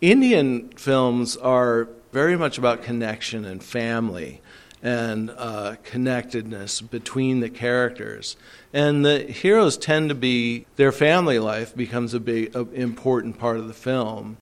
[0.00, 4.40] Indian films are very much about connection and family
[4.80, 8.36] and uh, connectedness between the characters.
[8.72, 13.56] And the heroes tend to be, their family life becomes a big, a important part
[13.56, 14.36] of the film.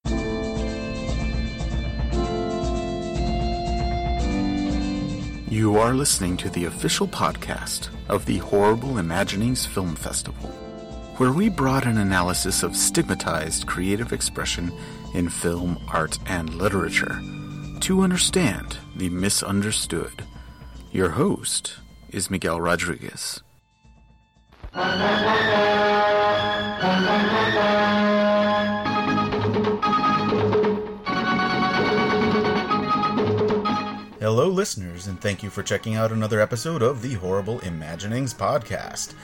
[5.49, 10.51] You are listening to the official podcast of the Horrible Imaginings Film Festival,
[11.17, 14.71] where we brought an analysis of stigmatized creative expression
[15.17, 17.21] in film, art, and literature
[17.81, 20.23] to understand the misunderstood.
[20.93, 21.79] Your host
[22.11, 23.43] is Miguel Rodriguez.
[34.21, 39.15] Hello, listeners, and thank you for checking out another episode of the Horrible Imaginings podcast.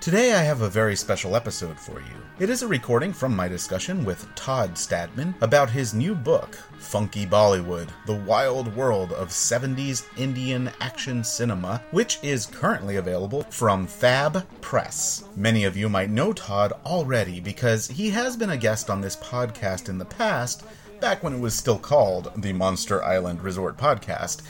[0.00, 2.16] Today I have a very special episode for you.
[2.38, 7.26] It is a recording from my discussion with Todd Stadtman about his new book, Funky
[7.26, 14.46] Bollywood The Wild World of 70s Indian Action Cinema, which is currently available from Fab
[14.62, 15.24] Press.
[15.36, 19.16] Many of you might know Todd already because he has been a guest on this
[19.16, 20.64] podcast in the past,
[21.00, 24.40] back when it was still called the Monster Island Resort Podcast,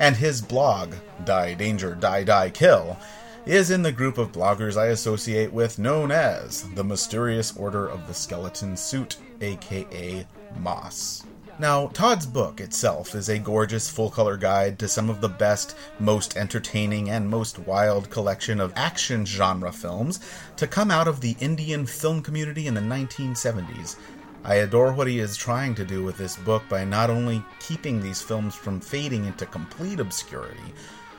[0.00, 2.98] and his blog, Die Danger, Die Die Kill
[3.46, 8.08] is in the group of bloggers I associate with known as the Mysterious Order of
[8.08, 10.26] the Skeleton Suit, aka
[10.58, 11.24] Moss.
[11.60, 15.76] Now, Todd's book itself is a gorgeous full color guide to some of the best,
[16.00, 20.18] most entertaining, and most wild collection of action genre films
[20.56, 23.96] to come out of the Indian film community in the 1970s.
[24.44, 28.02] I adore what he is trying to do with this book by not only keeping
[28.02, 30.74] these films from fading into complete obscurity,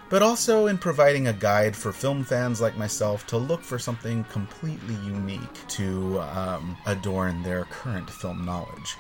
[0.09, 4.23] but also in providing a guide for film fans like myself to look for something
[4.25, 8.95] completely unique to um, adorn their current film knowledge.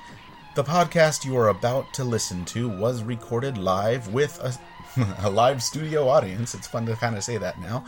[0.55, 5.61] The podcast you are about to listen to was recorded live with a, a live
[5.63, 6.53] studio audience.
[6.55, 7.85] It's fun to kind of say that now.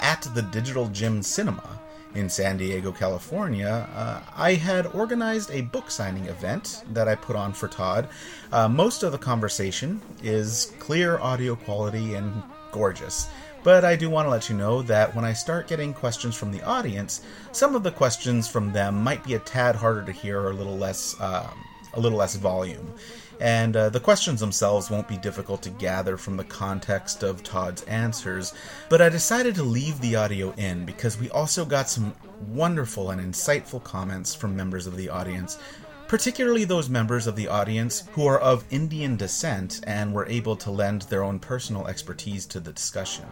[0.00, 1.80] At the Digital Gym Cinema
[2.14, 7.36] in San Diego, California, uh, I had organized a book signing event that I put
[7.36, 8.08] on for Todd.
[8.52, 12.42] Uh, most of the conversation is clear audio quality and
[12.72, 13.28] gorgeous.
[13.62, 16.50] But I do want to let you know that when I start getting questions from
[16.50, 17.22] the audience,
[17.52, 20.54] some of the questions from them might be a tad harder to hear or a
[20.54, 22.92] little less, um, a little less volume.
[23.40, 27.82] And uh, the questions themselves won't be difficult to gather from the context of Todd's
[27.84, 28.52] answers,
[28.88, 32.14] but I decided to leave the audio in because we also got some
[32.48, 35.58] wonderful and insightful comments from members of the audience
[36.12, 40.70] particularly those members of the audience who are of Indian descent and were able to
[40.70, 43.24] lend their own personal expertise to the discussion.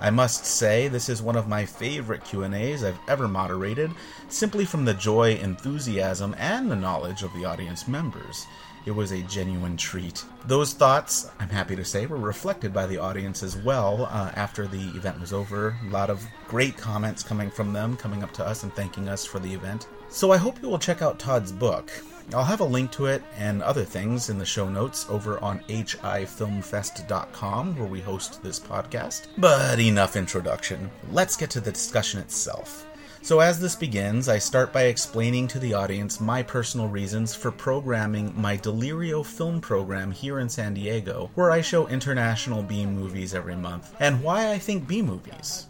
[0.00, 3.90] I must say this is one of my favorite Q&As I've ever moderated,
[4.28, 8.46] simply from the joy, enthusiasm, and the knowledge of the audience members.
[8.84, 10.24] It was a genuine treat.
[10.44, 14.68] Those thoughts, I'm happy to say, were reflected by the audience as well uh, after
[14.68, 15.74] the event was over.
[15.88, 19.24] A lot of great comments coming from them, coming up to us and thanking us
[19.24, 19.88] for the event.
[20.08, 21.90] So I hope you will check out Todd's book.
[22.34, 25.60] I'll have a link to it and other things in the show notes over on
[25.68, 29.28] hifilmfest.com where we host this podcast.
[29.38, 30.90] But enough introduction.
[31.12, 32.82] Let's get to the discussion itself.
[33.22, 37.50] So, as this begins, I start by explaining to the audience my personal reasons for
[37.50, 43.34] programming my Delirio film program here in San Diego, where I show international B movies
[43.34, 45.66] every month, and why I think B movies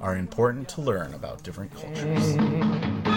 [0.00, 2.36] are important to learn about different cultures.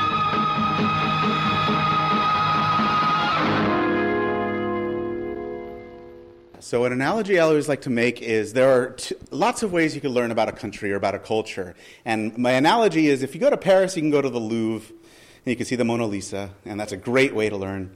[6.68, 9.96] So, an analogy I always like to make is there are t- lots of ways
[9.96, 11.76] you can learn about a country or about a culture.
[12.04, 14.90] And my analogy is if you go to Paris, you can go to the Louvre
[14.90, 17.96] and you can see the Mona Lisa, and that's a great way to learn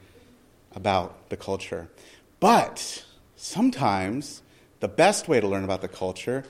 [0.74, 1.90] about the culture.
[2.40, 3.04] But
[3.36, 4.42] sometimes
[4.80, 6.46] the best way to learn about the culture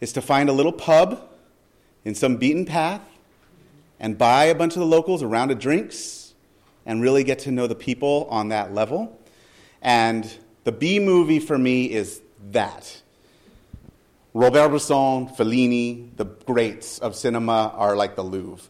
[0.00, 1.22] is to find a little pub
[2.04, 3.02] in some beaten path
[4.00, 6.34] and buy a bunch of the locals a round of drinks
[6.86, 9.20] and really get to know the people on that level.
[9.82, 10.28] And
[10.64, 12.20] the B movie for me is
[12.50, 13.00] that.
[14.32, 18.64] Robert Bresson, Fellini, the greats of cinema are like the Louvre.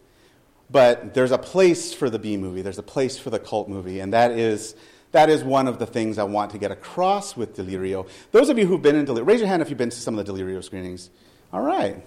[0.70, 4.00] But there's a place for the B movie, there's a place for the cult movie,
[4.00, 4.74] and that is,
[5.12, 8.08] that is one of the things I want to get across with Delirio.
[8.30, 10.18] Those of you who've been in Delirio, raise your hand if you've been to some
[10.18, 11.10] of the Delirio screenings.
[11.52, 12.02] All right.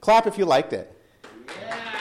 [0.00, 0.92] Clap if you liked it.
[1.48, 1.95] Yeah.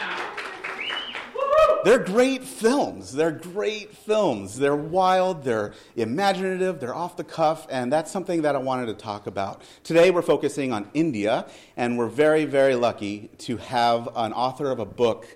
[1.85, 3.11] They're great films.
[3.11, 4.57] They're great films.
[4.57, 8.95] They're wild, they're imaginative, they're off the cuff, and that's something that I wanted to
[8.95, 9.61] talk about.
[9.83, 11.45] Today we're focusing on India,
[11.77, 15.27] and we're very, very lucky to have an author of a book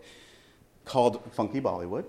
[0.85, 2.05] called Funky Bollywood.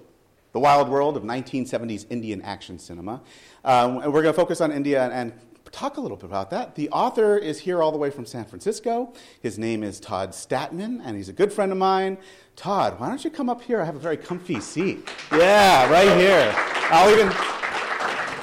[0.53, 3.21] The Wild World of 1970s Indian Action Cinema.
[3.63, 5.33] Um, and we're going to focus on India and, and
[5.71, 6.75] talk a little bit about that.
[6.75, 9.13] The author is here all the way from San Francisco.
[9.41, 12.19] His name is Todd Stadtman, and he's a good friend of mine.
[12.57, 13.81] Todd, why don't you come up here?
[13.81, 15.09] I have a very comfy seat.
[15.33, 16.53] Yeah, right here.
[16.91, 17.33] I'll even,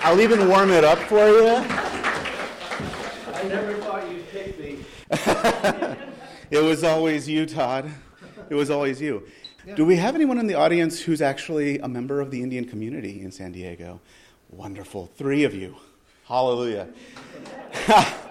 [0.04, 1.48] I'll even warm it up for you.
[1.48, 4.80] I never thought you'd pick me.
[6.50, 7.92] it was always you, Todd.
[8.50, 9.28] It was always you.
[9.76, 13.22] Do we have anyone in the audience who's actually a member of the Indian community
[13.22, 14.00] in San Diego?
[14.50, 15.08] Wonderful.
[15.18, 15.76] Three of you.
[16.26, 16.88] Hallelujah.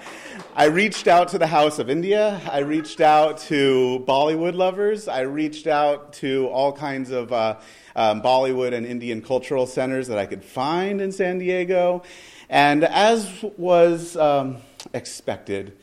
[0.54, 2.40] I reached out to the House of India.
[2.50, 5.08] I reached out to Bollywood lovers.
[5.08, 7.56] I reached out to all kinds of uh,
[7.94, 12.02] um, Bollywood and Indian cultural centers that I could find in San Diego.
[12.48, 14.58] And as was um,
[14.92, 15.76] expected,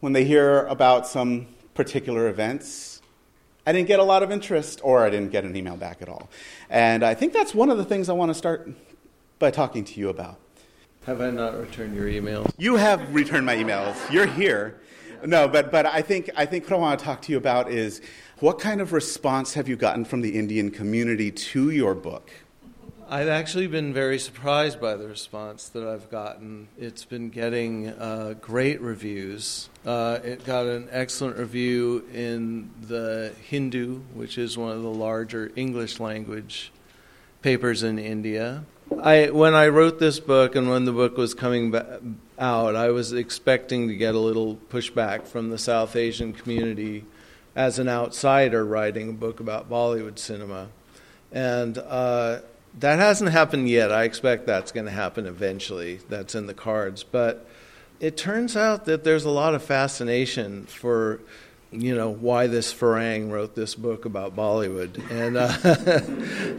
[0.00, 3.02] when they hear about some particular events,
[3.66, 6.08] I didn't get a lot of interest or I didn't get an email back at
[6.08, 6.30] all.
[6.70, 8.68] And I think that's one of the things I want to start
[9.38, 10.38] by talking to you about.
[11.08, 12.52] Have I not returned your emails?
[12.58, 14.12] You have returned my emails.
[14.12, 14.78] You're here.
[15.24, 17.70] No, but, but I, think, I think what I want to talk to you about
[17.70, 18.02] is
[18.40, 22.30] what kind of response have you gotten from the Indian community to your book?
[23.08, 26.68] I've actually been very surprised by the response that I've gotten.
[26.76, 29.70] It's been getting uh, great reviews.
[29.86, 35.52] Uh, it got an excellent review in the Hindu, which is one of the larger
[35.56, 36.70] English language
[37.40, 38.62] papers in India.
[39.02, 41.74] I when I wrote this book and when the book was coming
[42.38, 47.04] out, I was expecting to get a little pushback from the South Asian community
[47.54, 50.68] as an outsider writing a book about Bollywood cinema,
[51.32, 52.40] and uh,
[52.78, 53.92] that hasn't happened yet.
[53.92, 56.00] I expect that's going to happen eventually.
[56.08, 57.46] That's in the cards, but
[58.00, 61.20] it turns out that there's a lot of fascination for
[61.70, 65.52] you know why this Farang wrote this book about Bollywood, and uh,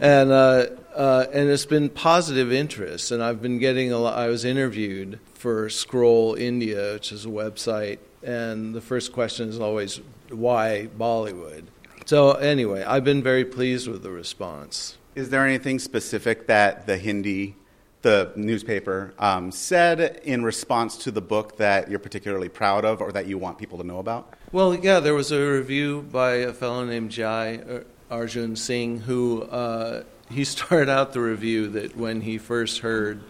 [0.00, 3.10] and uh, uh, and it's been positive interest.
[3.10, 4.18] And I've been getting a lot.
[4.18, 9.58] I was interviewed for Scroll India, which is a website, and the first question is
[9.58, 10.00] always
[10.30, 11.64] why Bollywood.
[12.04, 14.96] So anyway, I've been very pleased with the response.
[15.14, 17.56] Is there anything specific that the Hindi
[18.02, 23.12] the newspaper um, said in response to the book that you're particularly proud of or
[23.12, 24.34] that you want people to know about?
[24.52, 29.42] Well, yeah, there was a review by a fellow named Jai uh, Arjun Singh who
[29.42, 33.22] uh, he started out the review that when he first heard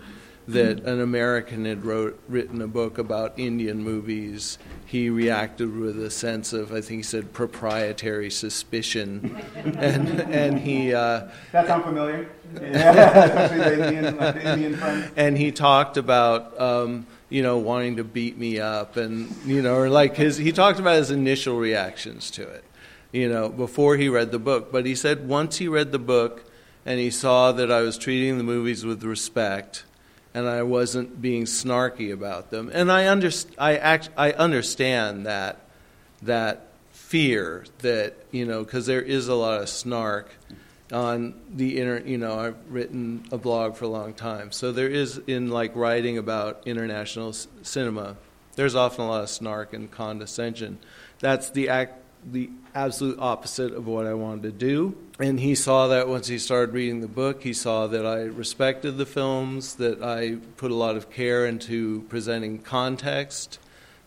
[0.49, 6.11] that an American had wrote, written a book about Indian movies, he reacted with a
[6.11, 10.93] sense of, I think he said, proprietary suspicion, and and he.
[10.93, 12.29] Uh, that sounds familiar.
[12.61, 16.61] Yeah, the Indian, the Indian And he talked about.
[16.61, 20.51] Um, you know, wanting to beat me up, and you know, or like his, he
[20.51, 22.65] talked about his initial reactions to it,
[23.13, 24.73] you know, before he read the book.
[24.73, 26.50] But he said once he read the book,
[26.85, 29.85] and he saw that I was treating the movies with respect,
[30.33, 32.71] and I wasn't being snarky about them.
[32.73, 35.59] And I, underst- I, act- I understand that,
[36.23, 40.33] that fear that, you know, because there is a lot of snark
[40.93, 42.07] on the internet.
[42.07, 44.53] You know, I've written a blog for a long time.
[44.53, 48.17] So there is, in like writing about international cinema,
[48.55, 50.79] there's often a lot of snark and condescension.
[51.19, 54.97] That's the act, the absolute opposite of what I wanted to do.
[55.19, 57.43] And he saw that once he started reading the book.
[57.43, 62.03] He saw that I respected the films, that I put a lot of care into
[62.09, 63.59] presenting context,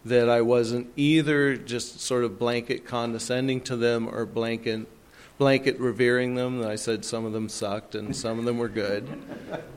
[0.05, 4.87] that I wasn't either just sort of blanket condescending to them or blanket
[5.37, 6.65] blanket revering them.
[6.65, 9.07] I said some of them sucked and some of them were good.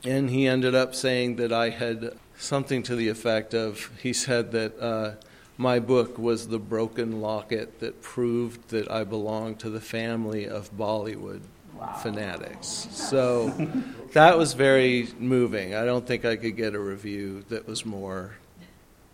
[0.04, 4.52] And he ended up saying that I had something to the effect of he said
[4.52, 5.14] that uh,
[5.58, 10.74] my book was the broken locket that proved that I belonged to the family of
[10.76, 11.40] Bollywood
[11.78, 11.94] wow.
[11.94, 12.88] fanatics.
[12.90, 13.48] So
[14.12, 15.74] that was very moving.
[15.74, 18.36] I don't think I could get a review that was more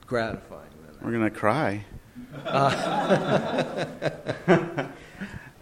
[0.06, 1.04] gratifying than that.
[1.04, 1.84] We're going to cry.
[2.44, 3.86] Uh.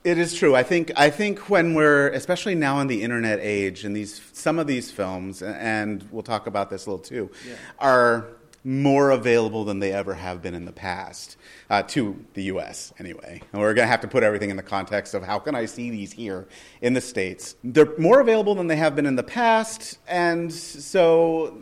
[0.04, 0.56] it is true.
[0.56, 4.58] I think I think when we're especially now in the internet age and these some
[4.58, 7.54] of these films and we'll talk about this a little too yeah.
[7.78, 8.26] are
[8.62, 11.36] more available than they ever have been in the past
[11.70, 12.92] uh, to the U.S.
[12.98, 15.54] Anyway, and we're going to have to put everything in the context of how can
[15.54, 16.46] I see these here
[16.82, 17.56] in the states.
[17.64, 21.56] They're more available than they have been in the past, and so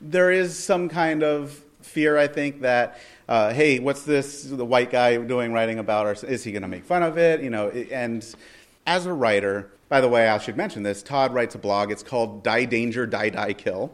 [0.00, 4.90] there is some kind of fear, I think, that uh, hey, what's this the white
[4.90, 7.42] guy doing writing about, or is he going to make fun of it?
[7.42, 8.24] You know, and
[8.86, 11.02] as a writer, By the way, I should mention this.
[11.02, 11.90] Todd writes a blog.
[11.90, 13.90] It's called Die Danger, Die Die Kill.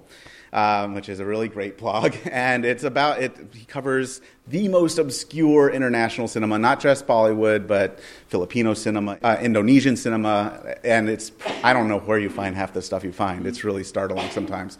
[0.54, 3.36] Um, which is a really great blog, and it's about it.
[3.52, 9.96] He covers the most obscure international cinema, not just Bollywood, but Filipino cinema, uh, Indonesian
[9.96, 11.32] cinema, and it's
[11.64, 13.48] I don't know where you find half the stuff you find.
[13.48, 14.78] It's really startling sometimes.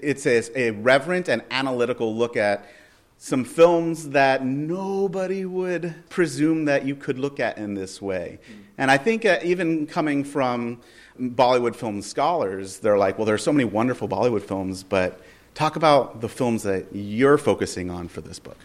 [0.00, 2.64] It's a, a reverent and analytical look at
[3.18, 8.38] some films that nobody would presume that you could look at in this way.
[8.78, 10.82] And I think uh, even coming from
[11.20, 15.20] Bollywood film scholars, they're like, well, there's so many wonderful Bollywood films, but
[15.54, 18.58] talk about the films that you're focusing on for this book.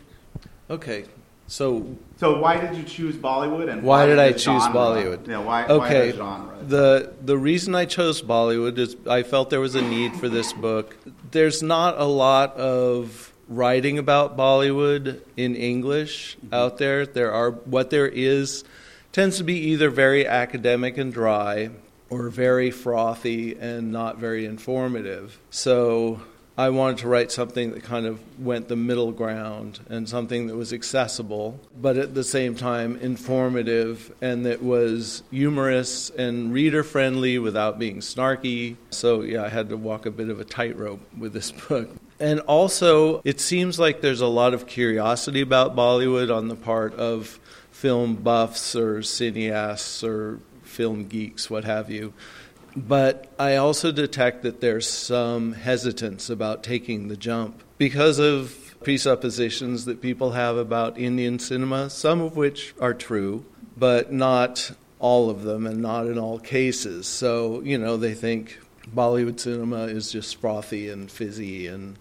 [0.70, 1.06] Okay.
[1.48, 4.72] So, so why did you choose Bollywood, and why, why did I choose genre?
[4.72, 5.28] Bollywood?
[5.28, 6.14] Yeah, why, okay.
[6.14, 10.30] Why the the reason I chose Bollywood is I felt there was a need for
[10.30, 10.96] this book.
[11.32, 16.54] There's not a lot of writing about Bollywood in English mm-hmm.
[16.54, 17.06] out there.
[17.06, 18.64] There are what there is
[19.12, 21.70] tends to be either very academic and dry
[22.12, 25.40] or very frothy and not very informative.
[25.50, 26.22] So
[26.58, 30.56] I wanted to write something that kind of went the middle ground and something that
[30.56, 37.40] was accessible, but at the same time informative and that was humorous and reader friendly
[37.40, 38.76] without being snarky.
[38.90, 41.90] So, yeah, I had to walk a bit of a tightrope with this book.
[42.20, 46.94] And also, it seems like there's a lot of curiosity about Bollywood on the part
[46.96, 47.40] of
[47.72, 50.40] film buffs or cineasts or
[50.72, 52.14] film geeks, what have you.
[52.76, 59.86] But I also detect that there's some hesitance about taking the jump because of presuppositions
[59.86, 63.46] that people have about Indian cinema, some of which are true,
[63.78, 67.08] but not all of them and not in all cases.
[67.08, 68.60] So, you know, they think
[68.96, 71.98] Bollywood cinema is just frothy and fizzy and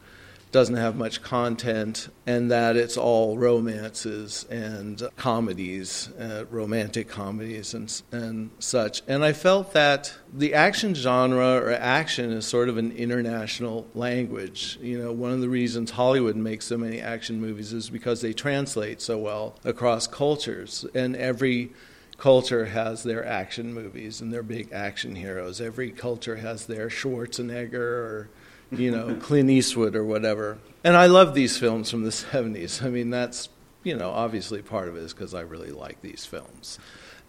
[0.52, 8.02] doesn't have much content, and that it's all romances and comedies, uh, romantic comedies and,
[8.10, 9.02] and such.
[9.06, 14.78] And I felt that the action genre or action is sort of an international language.
[14.82, 18.32] You know, one of the reasons Hollywood makes so many action movies is because they
[18.32, 21.70] translate so well across cultures, and every
[22.18, 25.60] culture has their action movies and their big action heroes.
[25.60, 28.30] Every culture has their Schwarzenegger or
[28.70, 30.58] you know, Clint Eastwood or whatever.
[30.84, 32.82] And I love these films from the 70s.
[32.82, 33.48] I mean, that's,
[33.82, 36.78] you know, obviously part of it is because I really like these films.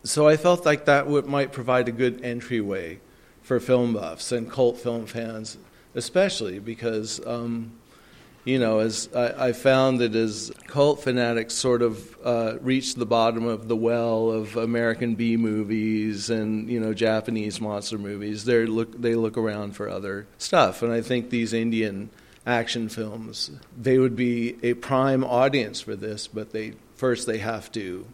[0.04, 3.00] So I felt like that would, might provide a good entryway
[3.42, 5.58] for film buffs and cult film fans,
[5.96, 7.74] especially because um,
[8.44, 13.06] you know, as I, I, found that as cult fanatics sort of uh, reach the
[13.06, 18.66] bottom of the well of American B movies and you know Japanese monster movies, they
[18.66, 22.10] look they look around for other stuff, and I think these Indian
[22.46, 27.72] action films they would be a prime audience for this, but they first they have
[27.74, 28.08] to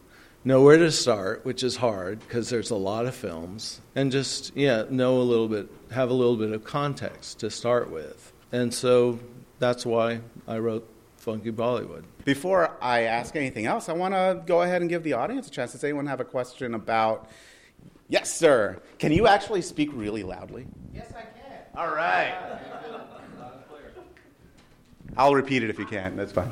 [0.44, 4.54] know where to start, which is hard because there's a lot of films, and just
[4.58, 8.74] yeah know a little bit, have a little bit of context to start with, and
[8.74, 9.20] so
[9.60, 10.88] that's why I wrote
[11.18, 12.04] Funky Bollywood.
[12.26, 15.52] Before I ask anything else, I want to go ahead and give the audience a
[15.52, 15.72] chance.
[15.74, 17.30] Does anyone have a question about?
[18.10, 18.82] Yes, sir.
[19.00, 20.68] Can you actually speak really loudly?
[20.94, 21.60] Yes, I can.
[21.76, 22.34] All right.
[25.18, 26.16] I'll repeat it if you can.
[26.16, 26.52] That's fine.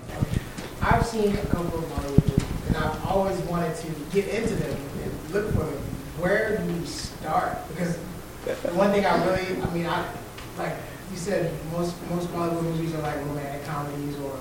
[0.82, 5.32] I've seen a couple of Bollywood and I've always wanted to get into them and
[5.32, 5.84] look for them.
[6.20, 7.58] Where do you start?
[7.70, 7.98] Because
[8.46, 10.10] the one thing I really, I mean, I
[10.58, 10.74] like
[11.16, 14.38] you said most most Bollywood movies are like romantic comedies or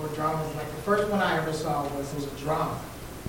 [0.00, 0.54] or dramas.
[0.54, 2.80] Like the first one I ever saw was was a drama.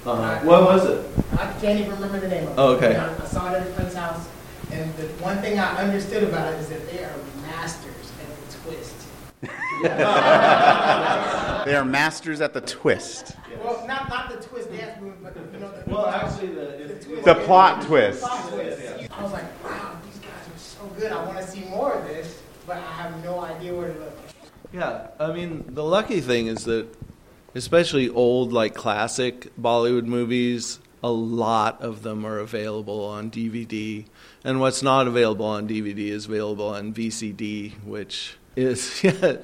[0.06, 0.22] Uh-huh.
[0.22, 1.04] I, what was it?
[1.40, 2.56] I can't even remember the name of it.
[2.58, 2.96] Oh, okay.
[2.96, 4.28] I, I, saw it at a friend's house,
[4.72, 8.58] and the one thing I understood about it is that they are masters at the
[8.58, 8.94] twist.
[11.66, 13.36] they are masters at the twist.
[13.64, 16.96] Well, not not the twist dance movie, but you know the, well, actually the, the,
[17.04, 17.26] twist.
[17.26, 18.22] the plot twist.
[18.22, 19.12] The plot twist.
[19.12, 21.12] I was like, wow, these guys are so good.
[21.12, 24.18] I want to see more of this but I have no idea where to look.
[24.72, 26.88] Yeah, I mean, the lucky thing is that,
[27.54, 34.06] especially old, like classic Bollywood movies, a lot of them are available on DVD.
[34.44, 39.44] And what's not available on DVD is available on VCD, which is the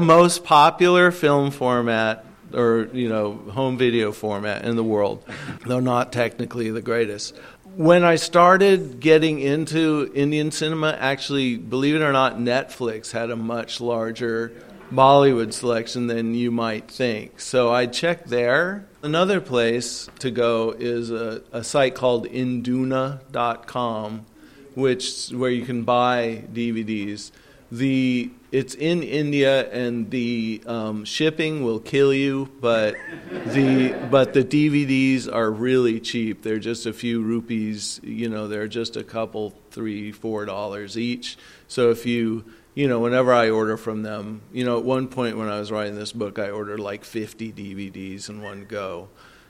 [0.00, 2.24] most popular film format
[2.54, 5.22] or you know home video format in the world,
[5.66, 7.34] though not technically the greatest
[7.78, 13.36] when I started getting into Indian cinema, actually, believe it or not, Netflix had a
[13.36, 14.50] much larger
[14.90, 17.40] Bollywood selection than you might think.
[17.40, 18.88] So I checked there.
[19.00, 24.26] Another place to go is a, a site called Induna.com,
[24.74, 27.30] which where you can buy DVDs.
[27.70, 32.96] the it's in India and the um, shipping will kill you, but
[33.30, 36.42] the but the DVDs are really cheap.
[36.42, 38.00] They're just a few rupees.
[38.02, 41.36] You know, they're just a couple, three, four dollars each.
[41.66, 45.36] So if you you know, whenever I order from them, you know, at one point
[45.36, 49.08] when I was writing this book, I ordered like 50 DVDs in one go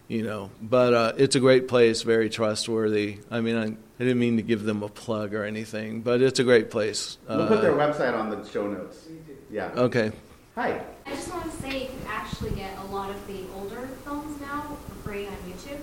[0.08, 0.50] you know.
[0.60, 3.18] But uh, it's a great place, very trustworthy.
[3.30, 6.40] I mean, I, I, didn't mean to give them a plug or anything, but it's
[6.40, 7.18] a great place.
[7.28, 9.06] We'll uh, put their website on the show notes.
[9.50, 9.70] Yeah.
[9.76, 10.10] Okay.
[10.54, 10.82] Hi.
[11.06, 14.40] I just want to say you can actually get a lot of the older films
[14.40, 15.78] now for free on YouTube.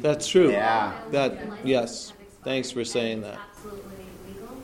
[0.00, 0.50] That's true.
[0.50, 0.98] Yeah.
[1.10, 2.12] That yes.
[2.42, 3.38] Thanks for saying that.
[3.56, 4.56] Absolutely legal.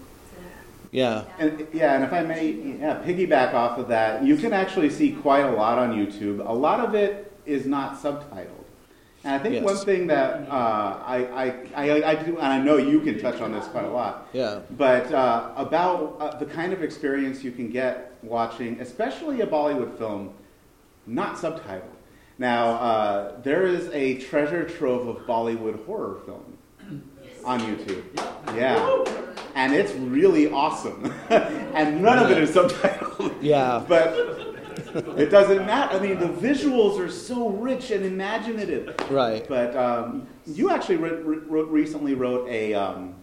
[0.91, 1.25] Yeah.
[1.39, 5.13] And, yeah, and if I may yeah, piggyback off of that, you can actually see
[5.13, 6.47] quite a lot on YouTube.
[6.47, 8.60] A lot of it is not subtitled.
[9.23, 9.65] And I think yes.
[9.65, 13.41] one thing that uh, I, I, I, I, do, and I know you can touch
[13.43, 14.29] on this quite a lot.
[14.33, 14.61] Yeah.
[14.71, 19.99] But uh, about uh, the kind of experience you can get watching, especially a Bollywood
[19.99, 20.33] film,
[21.07, 21.83] not subtitled.
[22.39, 26.59] Now, uh, there is a treasure trove of Bollywood horror film
[27.45, 28.05] on YouTube.
[28.57, 29.05] Yeah.
[29.55, 31.13] And it's really awesome.
[31.29, 33.37] and none of it is subtitled.
[33.43, 33.85] Yeah.
[33.87, 34.50] But
[35.19, 35.97] it doesn't matter.
[35.97, 38.95] I mean, the visuals are so rich and imaginative.
[39.11, 39.47] Right.
[39.49, 43.15] But um, you actually wrote, wrote, recently wrote a um,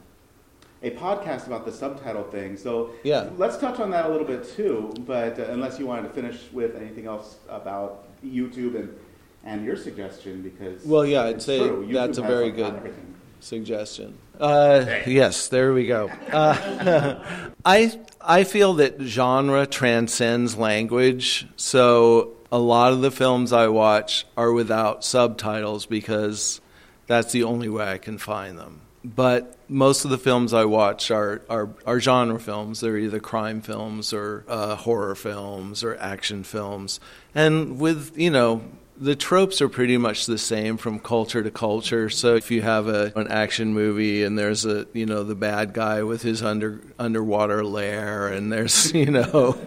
[0.84, 2.58] a podcast about the subtitle thing.
[2.58, 3.30] So yeah.
[3.38, 4.94] let's touch on that a little bit too.
[5.02, 8.98] But uh, unless you wanted to finish with anything else about YouTube and
[9.44, 12.94] and your suggestion, because well, yeah, I'd say that's a very good
[13.40, 14.18] suggestion.
[14.40, 16.10] Uh, yes, there we go.
[16.32, 23.68] Uh, I I feel that genre transcends language, so a lot of the films I
[23.68, 26.62] watch are without subtitles because
[27.08, 28.82] that's the only way I can find them.
[29.04, 32.82] But most of the films I watch are, are, are genre films.
[32.82, 37.00] They're either crime films or uh, horror films or action films.
[37.34, 38.64] And with, you know,
[39.00, 42.10] the tropes are pretty much the same from culture to culture.
[42.10, 45.74] So if you have a, an action movie and there's a you know the bad
[45.74, 49.58] guy with his under underwater lair and there's you know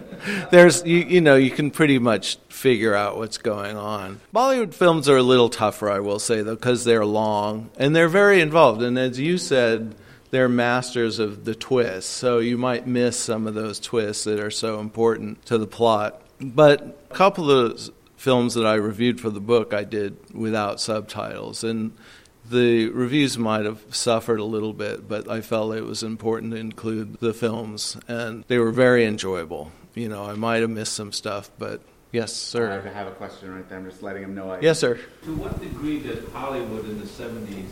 [0.51, 4.19] there's you, you know you can pretty much figure out what's going on.
[4.33, 8.09] Bollywood films are a little tougher, I will say though, because they're long and they're
[8.09, 8.81] very involved.
[8.81, 9.95] And as you said.
[10.29, 14.49] They're masters of the twists, so you might miss some of those twists that are
[14.49, 16.21] so important to the plot.
[16.39, 21.63] But a couple of films that I reviewed for the book, I did without subtitles.
[21.63, 21.97] And
[22.47, 26.59] the reviews might have suffered a little bit, but I felt it was important to
[26.59, 29.71] include the films, and they were very enjoyable.
[29.95, 32.83] You know, I might have missed some stuff, but yes, sir.
[32.85, 33.79] I have a question right there.
[33.79, 34.51] I'm just letting him know.
[34.51, 34.99] I yes, sir.
[35.23, 37.69] To what degree did Hollywood in the 70s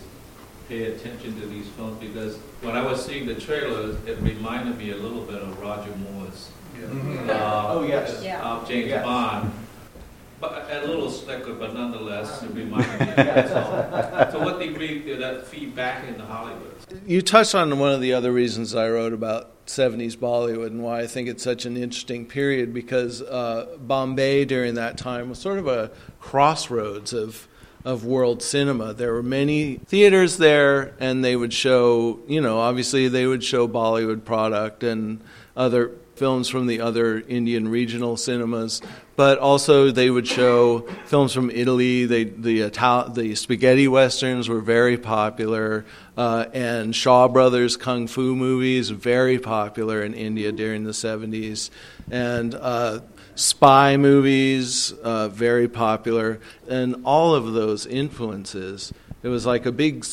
[0.67, 1.99] pay attention to these films?
[1.99, 5.95] Because when I was seeing the trailer, it reminded me a little bit of Roger
[5.95, 6.49] Moore's.
[6.75, 7.33] Yeah.
[7.33, 8.23] Uh, oh, yes.
[8.23, 8.41] Yeah.
[8.41, 9.05] Uh, James yes.
[9.05, 9.51] Bond.
[10.39, 14.31] But a little slicker, but nonetheless, it reminded me of that.
[14.31, 16.75] So, what degree did that feed back into Hollywood?
[17.05, 21.01] You touched on one of the other reasons I wrote about 70s Bollywood and why
[21.01, 25.59] I think it's such an interesting period because uh, Bombay during that time was sort
[25.59, 27.47] of a crossroads of
[27.85, 28.93] of world cinema.
[28.93, 33.67] There were many theaters there, and they would show, you know, obviously they would show
[33.67, 35.21] Bollywood product and
[35.55, 38.81] other films from the other Indian regional cinemas,
[39.19, 42.05] but also they would show films from Italy.
[42.05, 45.83] They, the Ital- the spaghetti westerns were very popular,
[46.15, 51.69] uh, and Shaw Brothers kung fu movies very popular in India during the 70s,
[52.09, 53.01] and uh,
[53.35, 58.93] spy movies uh, very popular, and all of those influences.
[59.21, 60.05] It was like a big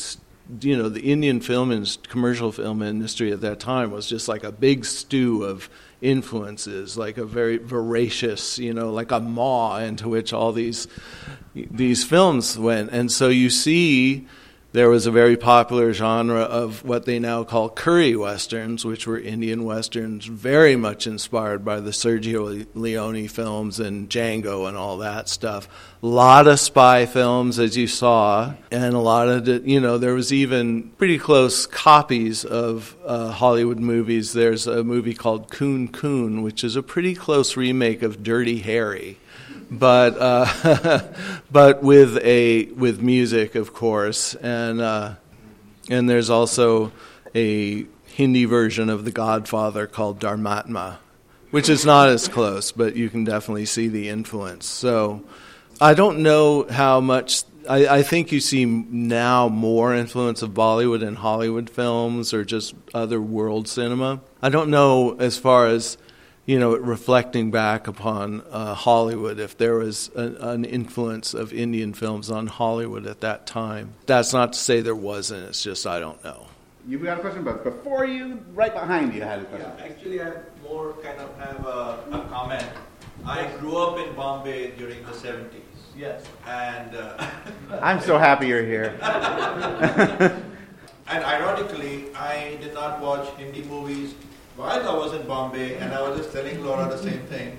[0.61, 4.43] you know, the Indian film and commercial film industry at that time was just like
[4.43, 5.69] a big stew of
[6.01, 10.87] influences, like a very voracious, you know, like a maw into which all these
[11.53, 12.91] these films went.
[12.91, 14.27] And so you see
[14.77, 19.17] there was a very popular genre of what they now call curry westerns, which were
[19.17, 25.29] Indian westerns, very much inspired by the Sergio Leone films and Django and all that
[25.29, 25.67] stuff.
[26.03, 30.13] A lot of spy films, as you saw, and a lot of, you know, there
[30.13, 34.33] was even pretty close copies of uh, Hollywood movies.
[34.33, 39.17] There's a movie called Khoon Khoon, which is a pretty close remake of Dirty Harry
[39.69, 41.01] but uh,
[41.51, 45.15] but with a with music, of course, and uh,
[45.89, 46.91] and there's also
[47.35, 50.97] a Hindi version of The Godfather called Dharmatma,
[51.51, 54.65] which is not as close, but you can definitely see the influence.
[54.65, 55.23] So
[55.79, 57.43] I don't know how much.
[57.69, 62.73] I, I think you see now more influence of Bollywood and Hollywood films or just
[62.93, 64.21] other world cinema.
[64.41, 65.97] I don't know as far as
[66.47, 70.21] you know, reflecting back upon uh, Hollywood, if there was a,
[70.53, 73.93] an influence of Indian films on Hollywood at that time.
[74.05, 76.47] That's not to say there wasn't, it's just I don't know.
[76.87, 79.69] You've got a question, but before you, right behind you, had a question.
[79.77, 80.31] Yeah, actually, I
[80.63, 82.65] more kind of have a, a comment.
[83.25, 85.51] I grew up in Bombay during the 70s.
[85.97, 86.23] Yes.
[86.45, 87.29] And uh,
[87.81, 88.97] I'm so happy you're here.
[91.07, 94.13] and ironically, I did not watch Hindi movies
[94.57, 97.57] while I was in Bombay, and I was just telling Laura the same thing.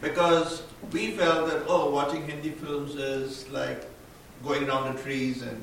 [0.00, 3.84] Because we felt that, oh, watching Hindi films is like
[4.42, 5.42] going around the trees.
[5.42, 5.62] And,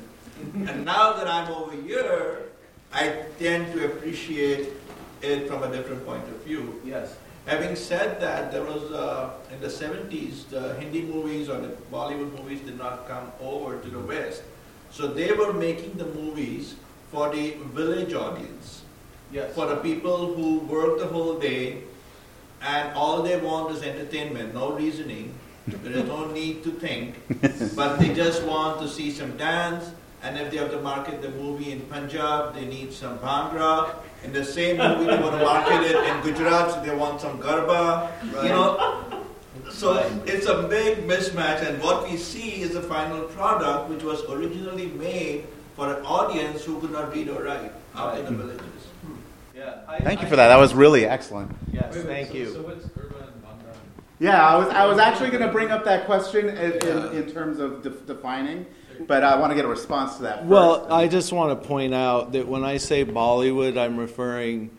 [0.68, 2.42] and now that I'm over here,
[2.92, 4.68] I tend to appreciate
[5.20, 6.80] it from a different point of view.
[6.84, 7.16] Yes.
[7.46, 12.38] Having said that, there was uh, in the 70s, the Hindi movies or the Bollywood
[12.38, 14.42] movies did not come over to the West.
[14.92, 16.76] So they were making the movies
[17.10, 18.77] for the village audience,
[19.30, 19.54] Yes.
[19.54, 21.82] for the people who work the whole day
[22.62, 25.34] and all they want is entertainment, no reasoning.
[25.66, 27.16] There is no need to think,
[27.76, 29.90] but they just want to see some dance.
[30.22, 33.94] And if they have to market the movie in Punjab, they need some Bhangra.
[34.24, 37.38] In the same movie, they want to market it in Gujarat, so they want some
[37.38, 38.10] Garba.
[38.42, 39.22] You know,
[39.70, 39.94] so
[40.26, 41.62] it's a big mismatch.
[41.68, 45.44] And what we see is the final product, which was originally made
[45.76, 48.82] for an audience who could not read or write out in the villages.
[49.06, 49.14] Hmm.
[49.58, 49.98] Yeah.
[50.02, 50.48] Thank you for that.
[50.48, 51.54] That was really excellent.
[51.72, 52.52] Yes, thank you.
[52.52, 53.64] So what's urban and
[54.20, 57.10] Yeah, I was, I was actually going to bring up that question in, Yeah.
[57.10, 58.66] in, in terms of de- defining,
[59.08, 60.48] but I want to get a response to that first.
[60.48, 64.70] Well, I just want to point out that when I say Bollywood, I'm referring.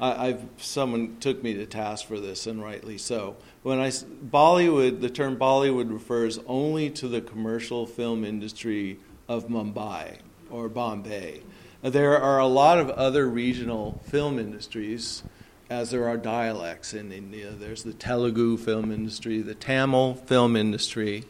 [0.00, 3.36] I, I've someone took me to task for this, and rightly so.
[3.64, 10.18] When I Bollywood, the term Bollywood refers only to the commercial film industry of Mumbai
[10.50, 11.42] or Bombay.
[11.82, 15.22] There are a lot of other regional film industries,
[15.70, 17.52] as there are dialects in India.
[17.52, 21.24] There's the Telugu film industry, the Tamil film industry,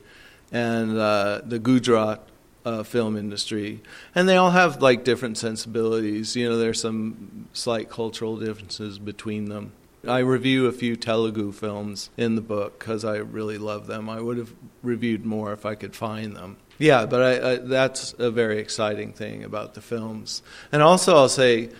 [0.50, 2.26] and uh, the Gujarat
[2.64, 3.82] uh, film industry,
[4.14, 6.34] and they all have like different sensibilities.
[6.34, 9.72] You know, there's some slight cultural differences between them.
[10.06, 14.08] I review a few Telugu films in the book because I really love them.
[14.08, 16.56] I would have reviewed more if I could find them.
[16.78, 20.42] Yeah, but I, I, that's a very exciting thing about the films.
[20.70, 21.70] And also, I'll say,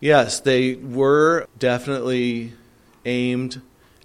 [0.00, 2.52] yes, they were definitely
[3.04, 3.60] aimed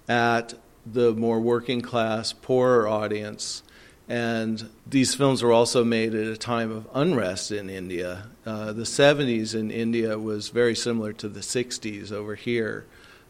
[0.08, 3.62] at the more working class, poorer audience.
[4.08, 8.26] And these films were also made at a time of unrest in India.
[8.44, 12.86] Uh, the 70s in India was very similar to the 60s over here.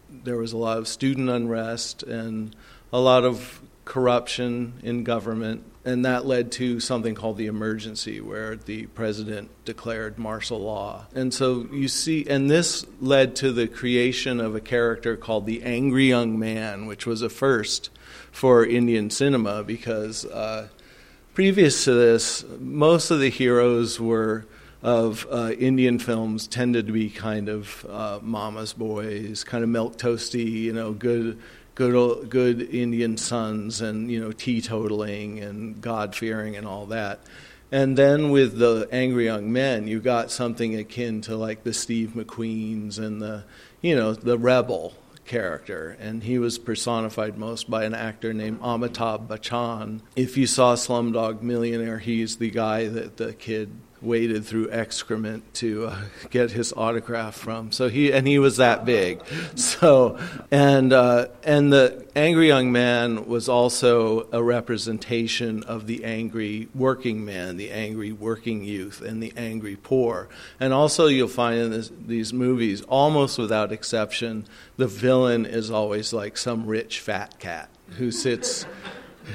[0.08, 2.56] There was a lot of student unrest and
[2.94, 3.59] a lot of
[3.90, 10.16] corruption in government, and that led to something called the emergency, where the president declared
[10.16, 11.06] martial law.
[11.12, 15.64] And so you see, and this led to the creation of a character called the
[15.64, 17.90] angry young man, which was a first
[18.30, 20.68] for Indian cinema because uh,
[21.34, 24.46] previous to this, most of the heroes were
[24.82, 29.98] of uh, Indian films tended to be kind of uh, mama's boys, kind of milk
[29.98, 31.38] toasty, you know, good,
[31.74, 37.20] good, good Indian sons, and you know, teetotaling and God fearing and all that.
[37.72, 42.10] And then with the angry young men, you got something akin to like the Steve
[42.16, 43.44] McQueens and the,
[43.80, 49.28] you know, the rebel character, and he was personified most by an actor named Amitabh
[49.28, 50.00] Bachchan.
[50.16, 53.70] If you saw Slumdog Millionaire, he's the guy that the kid
[54.02, 55.96] waded through excrement to uh,
[56.30, 57.72] get his autograph from.
[57.72, 59.22] So he and he was that big.
[59.54, 60.18] So
[60.50, 67.24] and uh, and the angry young man was also a representation of the angry working
[67.24, 70.28] man, the angry working youth, and the angry poor.
[70.58, 76.12] And also you'll find in this, these movies, almost without exception, the villain is always
[76.12, 78.66] like some rich fat cat who sits.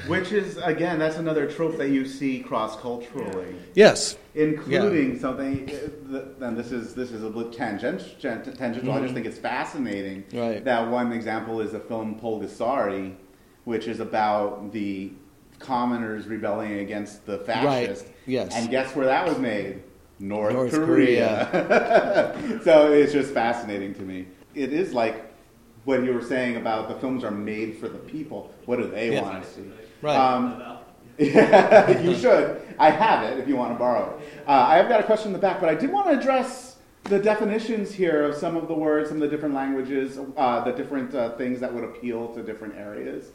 [0.08, 4.18] Which is again, that's another trope that you see cross culturally, Yes.
[4.36, 5.70] including something.
[6.14, 8.92] uh, And this is this is a bit tangent, gen- tangential.
[8.92, 9.16] I just Mhm.
[9.16, 10.24] think it's fascinating.
[10.34, 10.64] Right.
[10.64, 13.14] That one example is the film Pulgasari,
[13.66, 15.12] which is about the
[15.60, 18.10] commoners rebelling against the fascists.
[18.26, 18.52] Yes.
[18.56, 19.82] And guess where that was made?
[20.20, 22.36] North, North Korea.
[22.64, 24.28] so it's just fascinating to me.
[24.54, 25.24] It is like
[25.84, 28.52] what you were saying about the films are made for the people.
[28.66, 29.22] What do they Yeah.
[29.22, 29.62] want to see?
[30.02, 30.16] Right.
[30.16, 30.62] Um,
[31.18, 32.62] yeah, you should.
[32.78, 34.44] I have it if you want to borrow it.
[34.48, 37.20] Uh, I've got a question in the back, but I did want to address the
[37.20, 41.14] definitions here of some of the words, some of the different languages, uh, the different
[41.14, 43.26] uh, things that would appeal to different ares.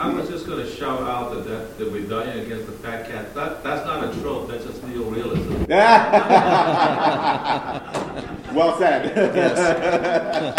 [0.00, 3.32] I was just going to shout out that, that the rebellion against the fat cat,
[3.36, 5.68] that, that's not a trope, that's just neorealism.
[8.54, 9.16] well said.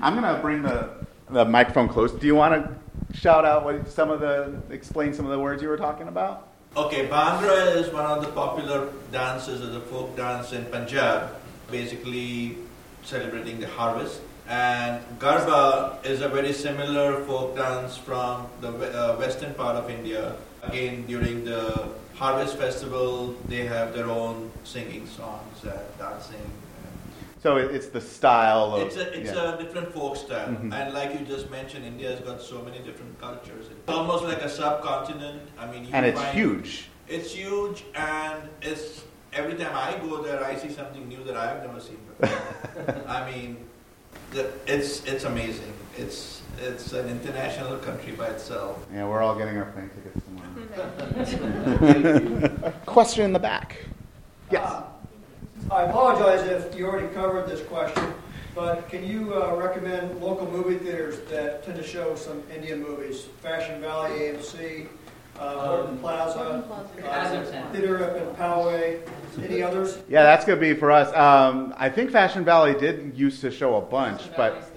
[0.00, 0.90] I'm gonna bring the
[1.30, 2.12] the microphone close.
[2.12, 2.72] Do you want to
[3.14, 6.48] shout out what some of the explain some of the words you were talking about?
[6.76, 11.34] Okay, Bhangra is one of the popular dances of the folk dance in Punjab,
[11.70, 12.58] basically
[13.02, 14.20] celebrating the harvest.
[14.48, 20.36] And Garba is a very similar folk dance from the uh, western part of India.
[20.62, 26.50] Again, during the harvest festival, they have their own singing songs and dancing.
[27.48, 29.54] So it- it's the style of It's a, it's yeah.
[29.54, 30.48] a different folk style.
[30.48, 30.70] Mhm.
[30.78, 33.64] And like you just mentioned, India has got so many different cultures.
[33.72, 35.40] It's almost like a subcontinent.
[35.58, 36.70] I mean, you and it's find- huge.
[37.16, 38.86] It's huge, and it's
[39.32, 42.36] every time I go there, I see something new that I've never seen before.
[43.16, 43.50] I mean,
[44.34, 44.42] the,
[44.74, 45.72] it's it's amazing.
[45.96, 48.74] It's it's an international country by itself.
[48.92, 50.52] Yeah, we're all getting our plane tickets tomorrow.
[52.98, 53.68] Question in the back.
[54.52, 54.68] Yes.
[54.70, 54.82] Uh,
[55.70, 58.14] I apologize if you already covered this question,
[58.54, 63.24] but can you uh, recommend local movie theaters that tend to show some Indian movies?
[63.42, 64.86] Fashion Valley, AMC,
[65.38, 66.64] uh, Horton Plaza,
[67.04, 69.00] uh, Theater up in Poway,
[69.42, 69.98] any others?
[70.08, 71.14] Yeah, that's gonna be for us.
[71.14, 74.72] Um, I think Fashion Valley did used to show a bunch, but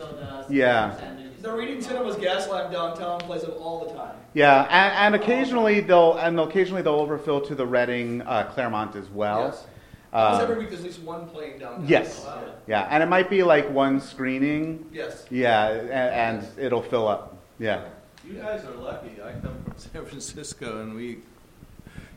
[0.50, 1.00] yeah.
[1.42, 4.16] The Reading Cinemas Gaslamp downtown plays them all the time.
[4.34, 9.10] yeah, and, and occasionally they'll and occasionally they'll overfill to the Reading uh, Clairemont as
[9.10, 9.46] well.
[9.46, 9.66] Yes.
[10.14, 11.88] Almost Uh, every week there's at least one playing downtown.
[11.88, 12.24] yes.
[12.26, 12.44] Wow.
[12.68, 14.86] yeah, and it might be like one screening.
[14.92, 15.26] Yes.
[15.30, 17.38] Yeah, and, and it'll fill up.
[17.60, 17.86] Yeah.
[18.28, 19.12] You guys are lucky.
[19.24, 21.20] I come from San Francisco, and we,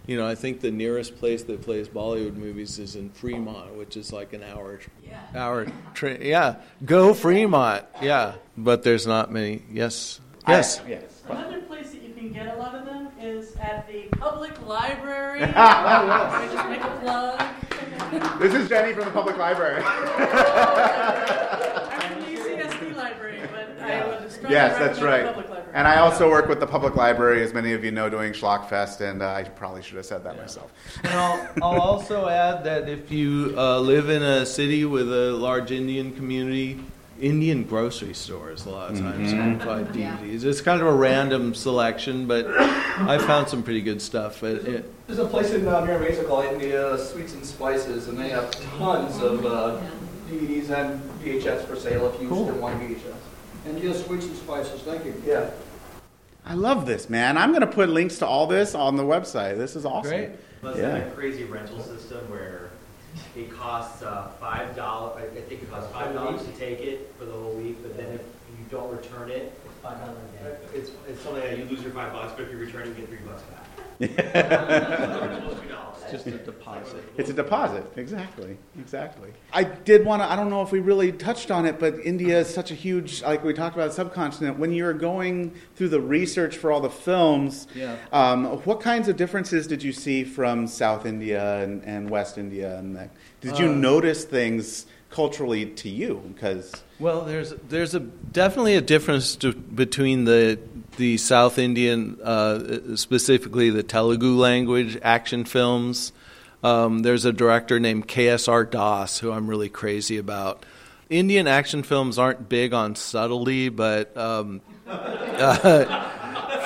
[0.06, 3.96] you know, I think the nearest place that plays Bollywood movies is in Fremont, which
[3.96, 5.20] is like an hour, yeah.
[5.34, 6.20] hour train.
[6.20, 7.84] Yeah, go Fremont.
[8.02, 9.62] Yeah, but there's not many.
[9.70, 10.80] Yes, yes.
[10.80, 11.22] I- yes.
[11.28, 15.42] Another place that you can get a lot of them is at the public library.
[15.56, 17.42] I just make a plug.
[18.38, 19.82] This is Jenny from the public library.
[19.84, 20.12] I'm
[22.00, 25.26] from the UCSD library, but I would strongly yes, that's recommend the right.
[25.26, 25.70] public library.
[25.74, 29.00] And I also work with the public library, as many of you know, doing Schlockfest,
[29.00, 30.72] and uh, I probably should have said that myself.
[31.02, 35.32] And I'll, I'll also add that if you uh, live in a city with a
[35.32, 36.80] large Indian community,
[37.20, 39.60] Indian grocery stores a lot of times Mhm.
[39.60, 40.16] provide Yeah.
[40.20, 40.44] DVDs.
[40.44, 44.42] It's kind of a random selection, but I found some pretty good stuff.
[44.42, 48.18] It, it, There's a place in uh, Mira Mesa called India Sweets and Spices, and
[48.18, 49.78] they have tons of uh,
[50.28, 52.46] DVDs and VHS for sale if you Cool.
[52.48, 53.14] still want VHS.
[53.68, 55.14] India Sweets and Spices, thank you.
[55.26, 55.50] Yeah.
[56.44, 57.38] I love this, man.
[57.38, 59.56] I'm going to put links to all this on the website.
[59.56, 60.10] This is awesome.
[60.10, 60.30] Great.
[60.60, 60.96] Plus, Yeah.
[60.96, 62.63] a crazy rental system where
[63.36, 65.16] it costs uh, five dollars.
[65.22, 67.82] I I think it costs five dollars to take it for the whole week.
[67.82, 68.20] But then if
[68.58, 69.52] you don't return it,
[70.44, 72.32] it's it's it's something that you lose your five bucks.
[72.36, 73.60] But if you return it, you get three bucks back.
[74.00, 75.93] Two dollars.
[76.14, 77.04] Just a deposit.
[77.16, 77.84] It's a deposit.
[77.96, 78.56] Exactly.
[78.78, 79.30] Exactly.
[79.52, 82.38] I did want to, I don't know if we really touched on it, but India
[82.40, 84.58] is such a huge, like we talked about, subcontinent.
[84.58, 87.96] When you were going through the research for all the films, Yeah.
[88.12, 92.78] um, what kinds of differences did you see from South India and, and West India?
[92.78, 93.10] And that?
[93.40, 96.22] Did you Uh, notice things culturally to you?
[96.34, 100.60] Because Well, there's there's a definitely a difference to, between the
[100.96, 106.12] the South Indian, uh, specifically the Telugu language action films.
[106.62, 110.64] Um, there's a director named KSR Das who I'm really crazy about.
[111.10, 116.10] Indian action films aren't big on subtlety, but um, uh,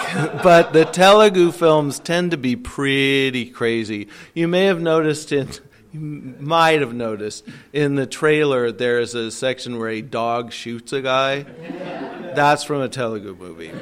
[0.42, 4.08] but the Telugu films tend to be pretty crazy.
[4.34, 5.48] You may have noticed in
[5.98, 11.42] might have noticed in the trailer there's a section where a dog shoots a guy.
[12.34, 13.72] That's from a Telugu movie.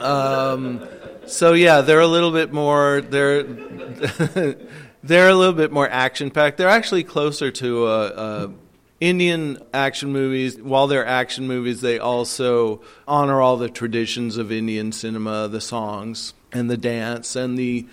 [0.00, 0.86] Um,
[1.26, 3.42] so yeah, they're a little bit more they're
[5.02, 6.58] they're a little bit more action packed.
[6.58, 8.52] They're actually closer to a, a
[9.00, 10.60] Indian action movies.
[10.60, 16.34] While they're action movies, they also honor all the traditions of Indian cinema, the songs
[16.52, 17.86] and the dance and the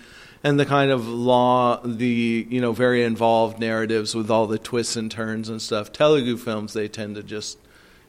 [0.44, 4.94] and the kind of law, the you know very involved narratives with all the twists
[4.94, 5.90] and turns and stuff.
[5.90, 7.58] Telugu films they tend to just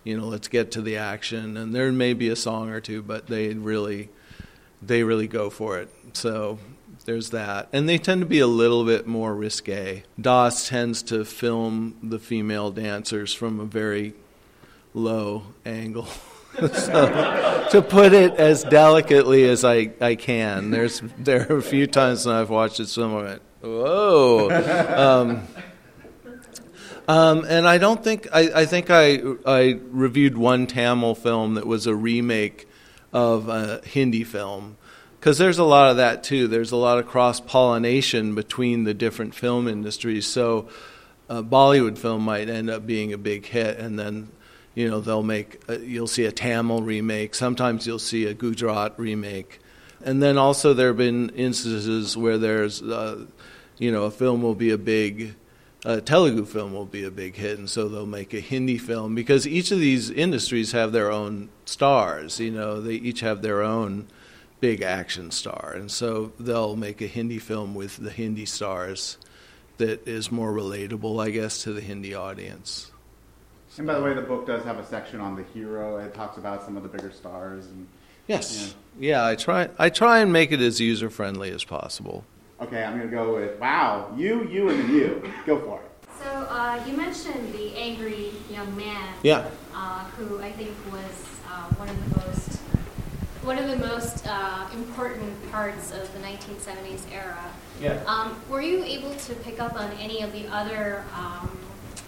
[0.03, 3.01] you know let's get to the action, and there may be a song or two,
[3.01, 4.09] but they really
[4.81, 5.89] they really go for it.
[6.11, 6.59] So
[7.05, 10.03] there's that, and they tend to be a little bit more risque.
[10.19, 14.13] Das tends to film the female dancers from a very
[14.93, 16.09] low angle.
[16.73, 21.87] so, to put it as delicately as I, I can, there's there are a few
[21.87, 24.49] times when I've watched it, so I whoa.
[24.95, 25.47] Um,
[27.07, 31.67] um, and I don't think I, I think I I reviewed one Tamil film that
[31.67, 32.67] was a remake
[33.11, 34.77] of a Hindi film
[35.19, 36.47] because there's a lot of that too.
[36.47, 40.27] There's a lot of cross pollination between the different film industries.
[40.27, 40.69] So
[41.27, 44.29] a Bollywood film might end up being a big hit, and then
[44.75, 47.33] you know they'll make a, you'll see a Tamil remake.
[47.33, 49.59] Sometimes you'll see a Gujarat remake,
[50.03, 53.25] and then also there have been instances where there's uh,
[53.77, 55.35] you know a film will be a big
[55.85, 59.13] a Telugu film will be a big hit, and so they'll make a Hindi film
[59.13, 62.39] because each of these industries have their own stars.
[62.39, 64.07] You know, they each have their own
[64.59, 69.19] big action star, and so they'll make a Hindi film with the Hindi stars
[69.77, 72.91] that is more relatable, I guess, to the Hindi audience.
[73.77, 75.97] And by the way, the book does have a section on the hero.
[75.97, 77.65] It talks about some of the bigger stars.
[77.67, 77.87] And,
[78.27, 79.09] yes, yeah.
[79.09, 79.69] yeah, I try.
[79.77, 82.23] I try and make it as user friendly as possible.
[82.61, 85.31] Okay, I'm going to go with wow, you, you, and you.
[85.45, 85.91] Go for it.
[86.23, 89.13] So uh, you mentioned the angry young man.
[89.23, 89.49] Yeah.
[89.73, 92.61] Uh, who I think was uh, one of the most
[93.45, 97.37] one of the most uh, important parts of the 1970s era.
[97.79, 98.03] Yeah.
[98.07, 101.55] Um, were you able to pick up on any of the other, um,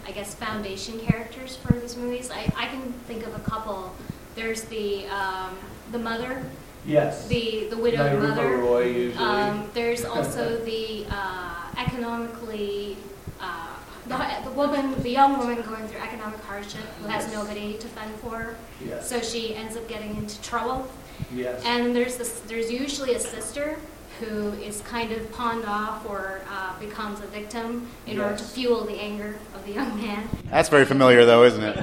[0.08, 2.32] I guess, foundation characters for these movies?
[2.32, 3.94] I, I can think of a couple.
[4.36, 5.58] There's the um,
[5.92, 6.44] the mother
[6.86, 7.28] Yes.
[7.28, 8.58] the the widowed Nirupa mother.
[8.58, 9.24] Roy, usually.
[9.26, 12.96] Um, there's also the uh, economically
[13.42, 13.68] uh,
[14.08, 17.34] the, the woman, the young woman going through economic hardship who has Yes.
[17.34, 18.56] nobody to fend for.
[18.86, 19.10] Yes.
[19.10, 20.88] So she ends up getting into trouble.
[21.34, 21.62] Yes.
[21.66, 23.78] And there's this, there's usually a sister
[24.20, 28.84] who is kind of pawned off or uh, becomes a victim in order to fuel
[28.86, 30.28] the anger of the young man.
[30.50, 31.76] That's very familiar, though, isn't it?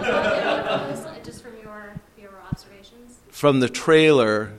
[1.24, 3.18] Just from your your observations.
[3.30, 4.52] From the trailer,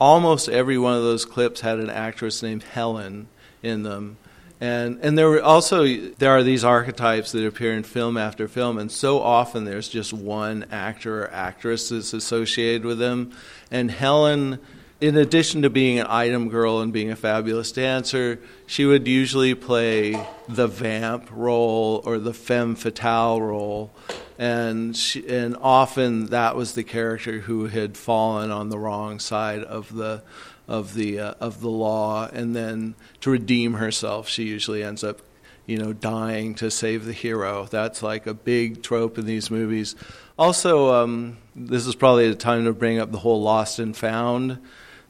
[0.00, 3.28] almost every one of those clips had an actress named Helen
[3.62, 4.16] in them.
[4.60, 8.78] And, and there were also there are these archetypes that appear in film after film,
[8.78, 13.32] and so often there's just one actor or actress that's associated with them.
[13.70, 14.60] And Helen,
[15.00, 19.54] in addition to being an item girl and being a fabulous dancer, she would usually
[19.54, 23.90] play the vamp role or the femme fatale role,
[24.38, 29.62] and she, and often that was the character who had fallen on the wrong side
[29.64, 30.22] of the
[30.66, 35.20] of the uh, of the law, and then to redeem herself, she usually ends up,
[35.66, 37.66] you know, dying to save the hero.
[37.70, 39.96] That's like a big trope in these movies.
[40.38, 44.58] Also, um, this is probably the time to bring up the whole lost and found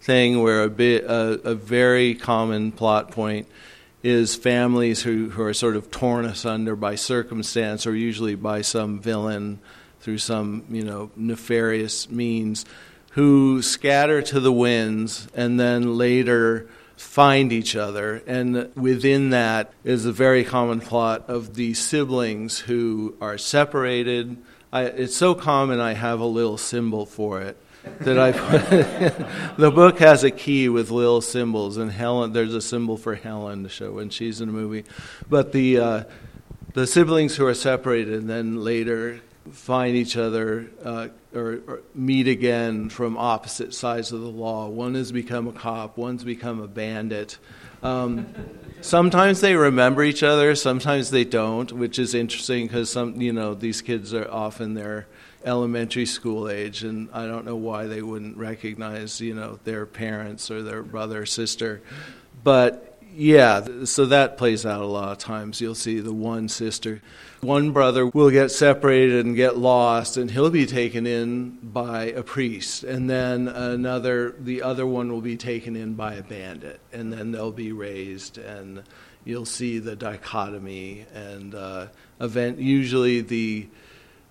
[0.04, 3.48] thing, where a bit a, a very common plot point
[4.02, 9.00] is families who, who are sort of torn asunder by circumstance or usually by some
[9.00, 9.58] villain
[10.00, 12.66] through some you know nefarious means
[13.12, 18.22] who scatter to the winds and then later find each other.
[18.26, 24.36] And within that is a very common plot of the siblings who are separated.
[24.70, 27.56] I, it's so common i have a little symbol for it
[28.00, 29.56] that I put.
[29.56, 32.32] the book has a key with little symbols, and Helen.
[32.32, 34.84] There's a symbol for Helen to show when she's in a movie,
[35.28, 36.04] but the uh,
[36.74, 39.20] the siblings who are separated and then later
[39.52, 44.68] find each other uh, or, or meet again from opposite sides of the law.
[44.68, 45.96] One has become a cop.
[45.96, 47.38] One's become a bandit.
[47.82, 48.26] Um,
[48.80, 50.54] sometimes they remember each other.
[50.54, 55.06] Sometimes they don't, which is interesting because some you know these kids are often their
[55.44, 60.50] elementary school age, and I don't know why they wouldn't recognize, you know, their parents
[60.50, 61.82] or their brother or sister.
[62.42, 65.60] But yeah, so that plays out a lot of times.
[65.60, 67.00] You'll see the one sister,
[67.40, 72.22] one brother will get separated and get lost, and he'll be taken in by a
[72.22, 77.12] priest, and then another, the other one will be taken in by a bandit, and
[77.12, 78.82] then they'll be raised, and
[79.24, 81.86] you'll see the dichotomy and uh,
[82.20, 82.58] event.
[82.58, 83.68] Usually the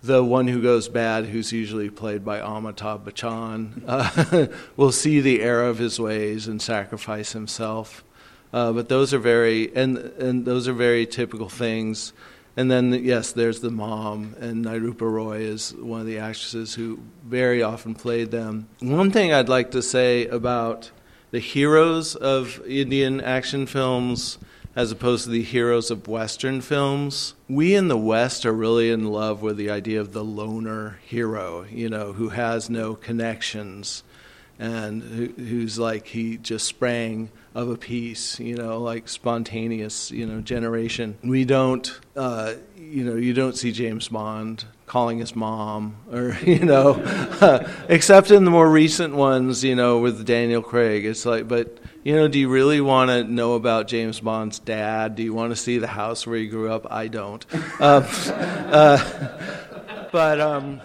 [0.04, 5.42] the one who goes bad, who's usually played by Amitabh Bachchan, uh, will see the
[5.42, 8.04] error of his ways and sacrifice himself.
[8.52, 12.14] Uh, but those are very and and those are very typical things.
[12.56, 17.00] And then yes, there's the mom, and Nirupa Roy is one of the actresses who
[17.26, 18.68] very often played them.
[18.80, 20.92] One thing I'd like to say about
[21.32, 24.38] the heroes of Indian action films
[24.76, 27.36] as opposed to the heroes of Western films.
[27.48, 31.66] We in the West are really in love with the idea of the loner hero,
[31.70, 34.04] you know, who has no connections
[34.60, 40.26] and who, who's like he just sprang of a piece, you know, like spontaneous, you
[40.26, 41.18] know, generation.
[41.24, 46.60] We don't, uh, you know, you don't see James Bond calling his mom, or you
[46.60, 47.02] know,
[47.90, 51.06] except in the more recent ones, you know, with Daniel Craig.
[51.06, 55.16] It's like, but you know, do you really want to know about James Bond's dad?
[55.16, 56.92] Do you want to see the house where he grew up?
[56.92, 57.46] I don't.
[57.80, 60.82] Um, uh, but um,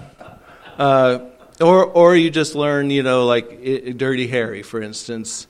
[0.79, 1.19] uh,
[1.61, 5.48] or or you just learn, you know, like i Dirty Harry, for instance.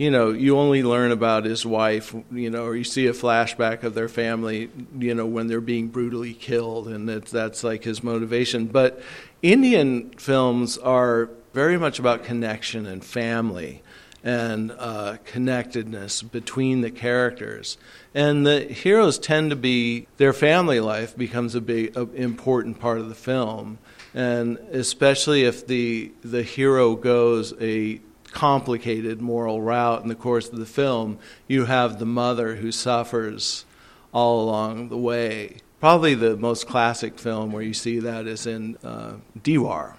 [0.00, 3.82] You know, you only learn about his wife, you know, or you see a flashback
[3.82, 8.02] of their family, you know, when they're being brutally killed, and that's that's like his
[8.02, 8.64] motivation.
[8.64, 9.02] But
[9.42, 13.82] Indian films are very much about connection and family
[14.24, 17.76] and uh, connectedness between the characters.
[18.14, 23.00] And the heroes tend to be, their family life becomes a big, a important part
[23.00, 23.76] of the film.
[24.14, 28.00] And especially if the, the hero goes a
[28.32, 33.64] complicated moral route in the course of the film, you have the mother who suffers
[34.12, 35.56] all along the way.
[35.80, 39.94] Probably the most classic film where you see that is in uh, Deewaar,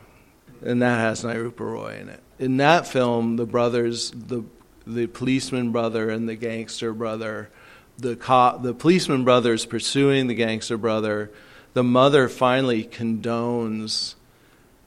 [0.64, 2.22] and that has Nirupa Roy in it.
[2.38, 4.44] In that film, the brothers, the
[4.86, 7.50] the policeman brother and the gangster brother,
[7.98, 11.32] the cop, the policeman brother is pursuing the gangster brother.
[11.74, 14.16] The mother finally condones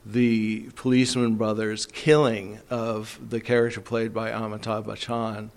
[0.06, 5.50] the policeman brother's killing of the character played by Amitabh Bachchan.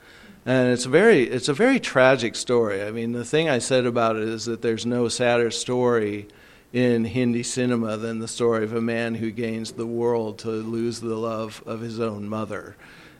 [0.45, 2.81] And it's a very it's a very tragic story.
[2.81, 6.27] I mean, the thing I said about it is that there's no sadder story
[6.71, 11.01] in Hindi cinema than the story of a man who gains the world to lose
[11.01, 12.77] the love of his own mother.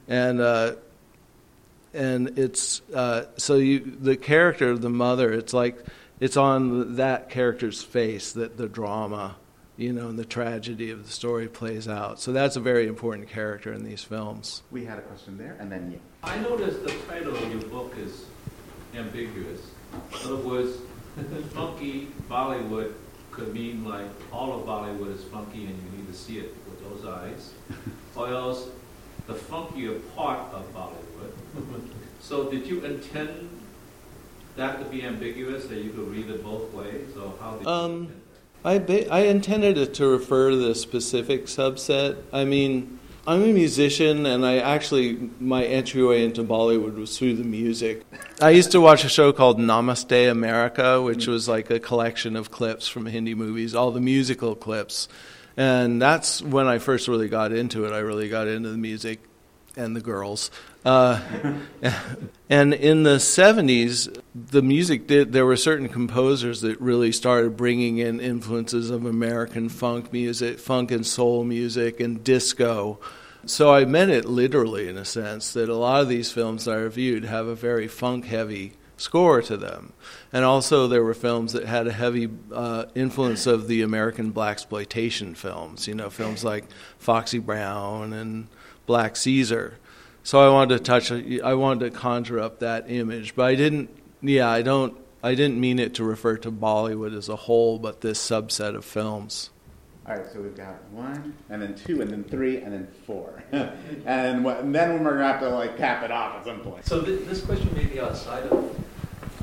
[0.07, 0.75] And uh,
[1.93, 5.34] and it's uh, so you the character of the mother.
[5.34, 5.78] It's like
[6.21, 9.36] it's on that character's face that the drama
[9.78, 12.19] you know, and the tragedy of the story plays out.
[12.19, 14.63] So that's a very important character in these films.
[14.71, 15.99] We had a question there, and then you.
[16.23, 18.25] I noticed the title of your book is
[18.95, 19.61] ambiguous.
[19.93, 20.78] In other words,
[21.53, 22.93] funky Bollywood
[23.32, 26.84] could mean like all of Bollywood is funky and you need to see it with
[26.84, 27.53] those eyes,
[28.15, 28.67] or else
[29.28, 31.88] the funkier part of Bollywood.
[32.19, 33.49] so did you intend
[34.55, 38.03] that to be ambiguous, that you could read it both ways, or how did um,
[38.03, 38.11] you
[38.68, 42.22] I, I intended it to refer to the specific subset.
[42.34, 47.45] I mean, I'm a musician, and I actually, my entryway into Bollywood was through the
[47.45, 48.03] music.
[48.41, 52.51] I used to watch a show called Namaste America, which was like a collection of
[52.51, 55.07] clips from Hindi movies, all the musical clips.
[55.55, 57.93] And that's when I first really got into it.
[57.93, 59.22] I really got into the music
[59.78, 60.51] and the girls.
[60.88, 61.19] Uh,
[62.49, 67.97] and in the 70s, the music did, there were certain composers that really started bringing
[67.97, 72.99] in influences of American funk music, funk and soul music, and disco.
[73.45, 76.71] So I meant it literally in a sense that a lot of these films that
[76.71, 79.91] I reviewed have a very funk heavy score to them.
[80.31, 85.35] And also, there were films that had a heavy uh, influence of the American blaxploitation
[85.35, 85.85] films.
[85.85, 86.63] You know, films like
[86.97, 88.47] Foxy Brown and
[88.85, 89.79] Black Caesar.
[90.28, 91.09] So I wanted to touch.
[91.09, 93.89] I wanted to conjure up that image, but I didn't.
[94.21, 94.97] Yeah, I don't.
[95.23, 98.84] I didn't mean it to refer to Bollywood as a whole, but this subset of
[98.84, 99.51] films.
[100.05, 103.41] All right, so we've got one, and then two, and then three, and then four,
[104.05, 106.86] and, what, and then we're gonna have to like cap it off at some point.
[106.86, 108.86] So th- this question may be outside of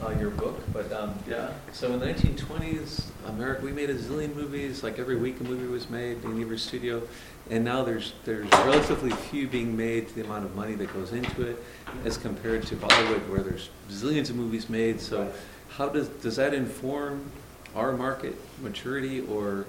[0.02, 1.50] uh, your book, but um, yeah.
[1.72, 4.82] So in the 1920s, America, we made a zillion movies.
[4.82, 7.02] Like every week, a movie was made in every studio,
[7.50, 11.12] and now there's there's relatively few being made to the amount of money that goes
[11.12, 11.62] into it,
[12.04, 15.00] as compared to Bollywood, where there's zillions of movies made.
[15.00, 15.32] So,
[15.70, 17.30] how does does that inform
[17.74, 19.66] our market maturity or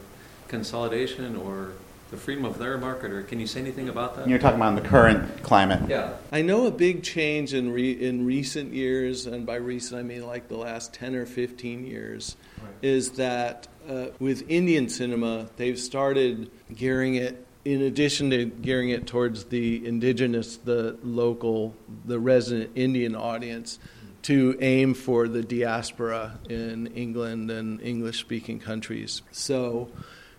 [0.48, 1.74] consolidation or
[2.12, 3.12] the freedom of their market?
[3.12, 4.28] Or can you say anything about that?
[4.30, 5.90] You're talking about the current climate.
[5.90, 6.14] Yeah.
[6.32, 10.26] I know a big change in re, in recent years, and by recent I mean
[10.26, 12.38] like the last ten or fifteen years,
[12.82, 17.46] is that uh, with Indian cinema they've started gearing it.
[17.66, 23.80] In addition to gearing it towards the indigenous, the local, the resident Indian audience,
[24.22, 29.24] to aim for the diaspora in England and English speaking countries.
[29.32, 29.90] So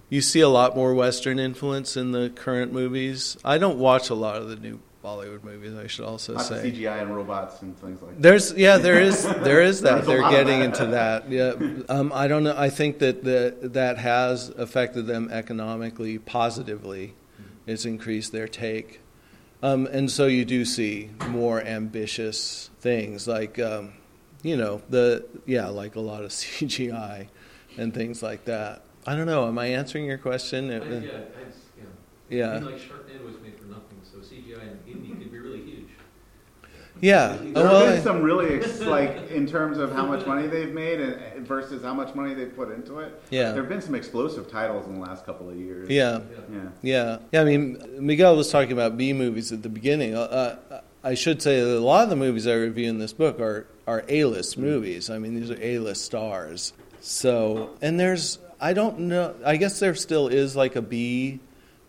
[0.09, 3.37] you see a lot more Western influence in the current movies.
[3.45, 5.75] I don't watch a lot of the new Bollywood movies.
[5.75, 8.23] I should also Lots of say CGI and robots and things like that.
[8.23, 10.65] there's yeah there is there is that There's they're getting that.
[10.81, 11.53] into that yeah
[11.89, 17.15] um, I don't know I think that the, that has affected them economically positively
[17.67, 19.01] it's increased their take
[19.63, 23.93] um, and so you do see more ambitious things like um,
[24.43, 27.29] you know the yeah like a lot of CGI
[27.79, 30.91] and things like that I don't know am I answering your question I, yeah, I
[30.91, 31.19] yeah.
[32.29, 32.51] Yeah.
[32.51, 35.63] I mean, like Sharknado was made for nothing, so CGI in Hindi could be really
[35.63, 35.91] huge.
[37.01, 40.47] Yeah There well, have been some really ex- like in terms of how much money
[40.47, 43.23] they've made and versus how much money they've put into it.
[43.31, 43.53] Yeah.
[43.53, 45.89] there have been some explosive titles in the last couple of years.
[45.91, 46.21] yeah
[46.51, 46.59] yeah.
[46.83, 47.41] Yeah, yeah.
[47.41, 50.15] I mean, Miguel was talking about B movies at the beginning.
[50.15, 53.13] Uh, uh, I should say that a lot of the movies I review in this
[53.13, 55.09] book are are A list movies.
[55.11, 56.73] I mean, these are A list stars.
[57.01, 59.35] So, and there's I don't know.
[59.45, 61.41] I guess there still is like a B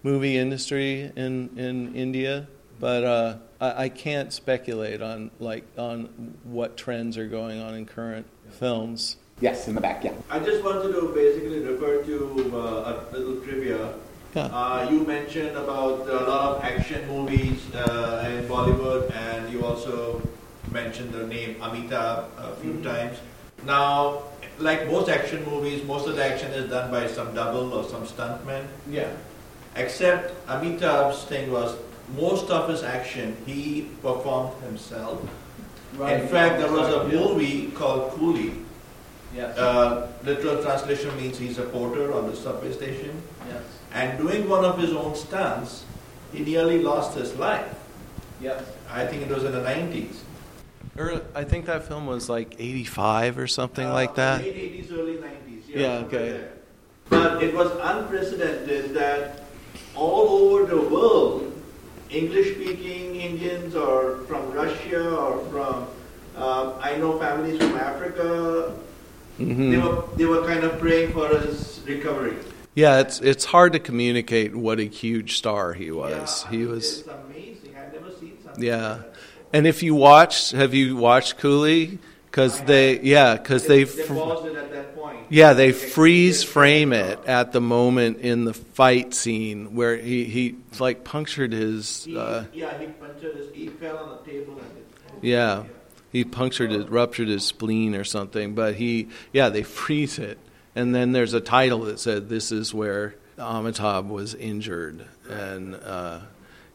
[0.03, 2.47] movie industry in in India,
[2.79, 7.85] but uh, I, I can't speculate on like on what trends are going on in
[7.85, 9.17] current films.
[9.39, 10.03] Yes, in the back.
[10.03, 10.13] Yeah.
[10.29, 13.93] I just wanted to basically refer to uh, a little trivia.
[14.33, 14.45] Yeah.
[14.45, 20.21] Uh, you mentioned about a lot of action movies uh, in Bollywood, and you also
[20.71, 22.83] mentioned the name Amitabh a few Mm-hmm.
[22.83, 23.17] times.
[23.65, 24.23] Now,
[24.59, 28.05] like most action movies, most of the action is done by some double or some
[28.05, 28.65] stuntman.
[28.89, 29.09] Yeah.
[29.75, 31.75] Except Amitabh's thing was
[32.15, 35.21] most of his action he performed himself.
[35.95, 36.19] Right.
[36.21, 38.63] In fact, there was a movie called Coolie.
[39.35, 39.57] Yes.
[39.57, 43.21] Uh, literal translation means he's a porter on the subway station.
[43.47, 43.63] Yes.
[43.93, 45.85] And doing one of his own stunts,
[46.33, 47.73] he nearly lost his life.
[48.41, 48.63] Yes.
[48.89, 50.17] I think it was in the 90s.
[50.97, 54.41] Or I think that film was like 85 or something Uh, like that.
[54.41, 54.55] Late
[54.87, 55.61] 80s, early 90s.
[55.67, 56.29] Yeah, somewhere okay.
[56.29, 56.51] there.
[57.09, 59.43] But it was unprecedented that
[59.95, 61.53] all over the world,
[62.09, 65.87] English speaking Indians or from Russia or from,
[66.37, 68.73] uh, I know families from Africa,
[69.39, 69.71] Mhm.
[69.71, 72.37] they, were, they were kind of praying for his recovery.
[72.75, 76.45] Yeah, it's it's hard to communicate what a huge star he was.
[76.45, 77.75] Yeah, he was amazing.
[77.75, 78.89] I've never seen something yeah.
[78.89, 79.01] like.
[79.51, 81.97] And if you watch, have you watched Coolie?
[82.37, 83.83] Because they yeah, because they.
[83.83, 85.25] They fr- paused it at that point.
[85.29, 90.55] Yeah, they freeze frame it at the moment in the fight scene where he, he
[90.77, 95.27] like punctured his uh, yeah, he punctured his, he fell on the table and it,
[95.27, 95.63] yeah
[96.11, 98.53] he punctured his ruptured his spleen or something.
[98.53, 100.37] But he yeah they freeze it
[100.75, 106.19] and then there's a title that said this is where Amitabh was injured and uh,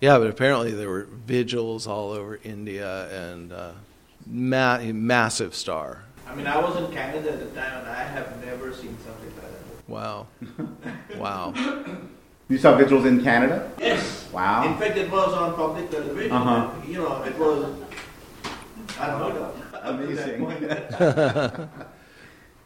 [0.00, 3.70] yeah, but apparently there were vigils all over India and uh,
[4.26, 6.04] ma- massive star.
[6.28, 9.32] I mean, I was in Canada at the time, and I have never seen something
[9.36, 9.88] like that.
[9.88, 10.26] Wow,
[11.18, 11.54] wow.
[12.48, 13.70] You saw Vigils in Canada?
[13.78, 14.28] Yes.
[14.32, 14.64] Wow.
[14.66, 16.32] In fact, it was on public television.
[16.32, 16.70] Uh-huh.
[16.86, 17.78] You know, it was.
[18.98, 19.52] I don't know.
[19.82, 21.68] Amazing.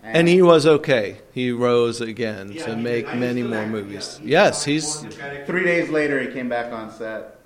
[0.07, 1.18] And he was okay.
[1.32, 3.16] He rose again Yeah, to make did.
[3.16, 4.20] Many more movies.
[4.22, 4.44] yeah.
[4.44, 4.84] Yes, he's.
[4.86, 5.46] performed the character.
[5.46, 7.40] Three days later, he came back on set.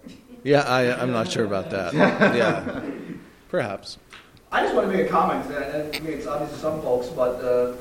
[0.45, 1.95] Yeah, I, I'm not sure about that.
[1.95, 2.83] Yeah,
[3.51, 3.99] perhaps.
[4.53, 6.81] I just want to make a comment, and and I mean, it's obvious to some
[6.83, 7.75] folks, but uh,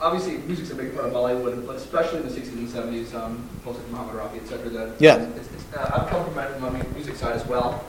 [0.00, 3.48] obviously music's a big part of Bollywood, but especially in the 60s and 70s, um,
[3.64, 4.68] folks like Muhammad Rafi, et cetera.
[4.70, 5.16] That, Yeah.
[5.16, 7.84] It's, it's, uh, I've come from my, my music side as well.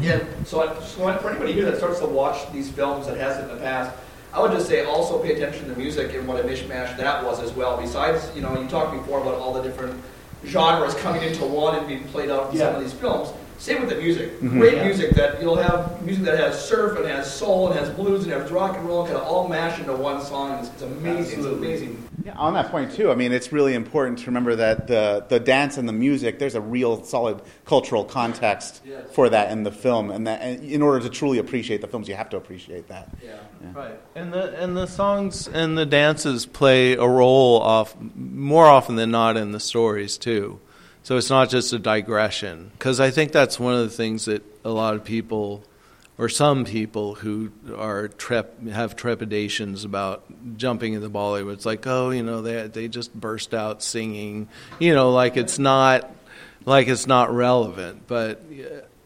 [0.00, 0.24] Yeah.
[0.44, 3.56] So, I, so for anybody here that starts to watch these films that hasn't in
[3.56, 3.94] the past,
[4.32, 7.40] I would just say also pay attention to music and what a mishmash that was
[7.40, 7.80] as well.
[7.80, 10.00] Besides, you know, you talked before about all the different
[10.44, 13.32] genres coming into one and being played out in some of these films.
[13.58, 14.40] Same with the music.
[14.40, 14.50] Mhm.
[14.58, 14.84] Great Yeah.
[14.84, 18.32] music that you'll have music that has surf and has soul and has blues and
[18.32, 20.58] has rock and roll kind of all mashed into one song.
[20.58, 21.38] It's, it's amazing.
[21.38, 21.68] Absolutely.
[21.72, 22.08] It's amazing.
[22.26, 25.38] Yeah, on that point too, I mean, it's really important to remember that the the
[25.38, 29.02] dance and the music, there's a real solid cultural context Yes.
[29.12, 32.08] for that in the film, and that and in order to truly appreciate the films,
[32.08, 33.08] you have to appreciate that.
[33.22, 33.32] Yeah.
[33.74, 38.96] Right, and the and the songs and the dances play a role off more often
[38.96, 40.60] than not in the stories too.
[41.04, 42.70] So it's not just a digression.
[42.72, 45.62] Because I think that's one of the things that a lot of people,
[46.16, 50.24] or some people who are trep have trepidations about
[50.56, 51.52] jumping into Bollywood.
[51.52, 54.48] It's like, oh, you know, they they just burst out singing,
[54.78, 56.10] you know, like it's not
[56.64, 58.06] like it's not relevant.
[58.06, 58.42] But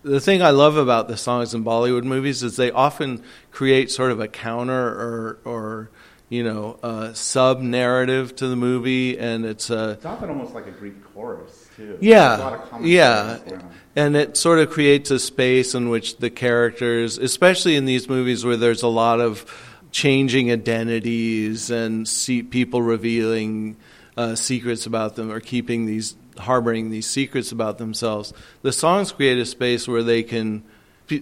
[0.04, 4.12] the thing I love about the songs in Bollywood movies is they often create sort
[4.12, 5.90] of a counter or or
[6.28, 10.66] you know a sub narrative to the movie, and it's a It's often almost like
[10.66, 11.98] a Greek chorus too.
[12.00, 13.38] yeah, a lot of yeah,
[13.96, 18.44] and it sort of creates a space in which the characters, especially in these movies
[18.44, 19.46] where there's a lot of
[19.90, 23.76] changing identities and see people revealing
[24.16, 28.32] uh, secrets about them or keeping these harboring these secrets about themselves.
[28.62, 30.62] The songs create a space where they can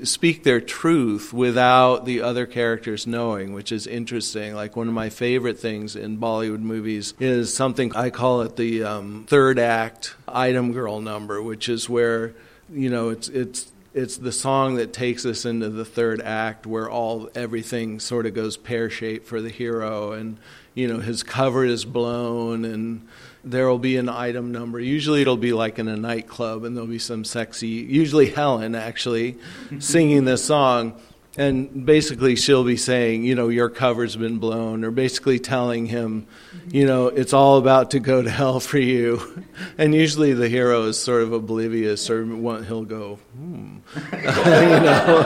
[0.04, 4.54] speak their truth without the other characters knowing, which is interesting.
[4.54, 8.84] Like one of my favorite things in Bollywood movies is something I call it the
[8.84, 12.34] um, third act item girl number, which is where
[12.72, 16.90] you know it's it's it's the song that takes us into the third act where
[16.90, 20.36] all everything sort of goes pear shaped for the hero and
[20.74, 23.08] you know his cover is blown and
[23.46, 24.80] there will be an item number.
[24.80, 29.38] Usually it'll be like in a nightclub and there'll be some sexy usually helen actually
[29.78, 31.00] singing this song.
[31.38, 36.26] And basically she'll be saying you know your cover's been blown or basically telling him
[36.68, 39.44] you know it's all about to go to hell for you.
[39.78, 42.24] And usually the hero is sort of oblivious or
[42.64, 43.76] he'll go hmm.
[44.12, 45.22] You know?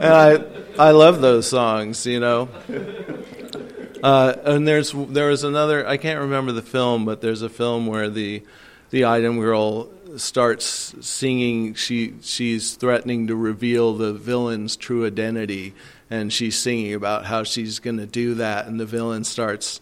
[0.00, 0.44] And I,
[0.78, 2.48] I love those songs you know
[4.04, 7.86] uh, and there's there was another I can't remember the film, but there's a film
[7.86, 8.42] where the
[8.90, 9.88] the item girl
[10.18, 11.72] starts singing.
[11.72, 15.72] She she's threatening to reveal the villain's true identity,
[16.10, 18.66] and she's singing about how she's going to do that.
[18.66, 19.80] And the villain starts,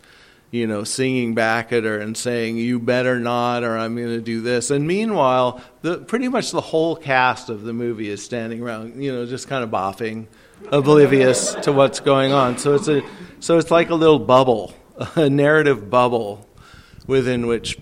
[0.52, 4.20] you know, singing back at her and saying, "You better not," or "I'm going to
[4.20, 8.62] do this." And meanwhile, the pretty much the whole cast of the movie is standing
[8.62, 10.26] around, you know, just kind of boffing,
[10.70, 12.58] oblivious to what's going on.
[12.58, 13.02] So it's a,
[13.40, 14.74] so it's like a little bubble,
[15.16, 16.46] a narrative bubble,
[17.06, 17.78] within which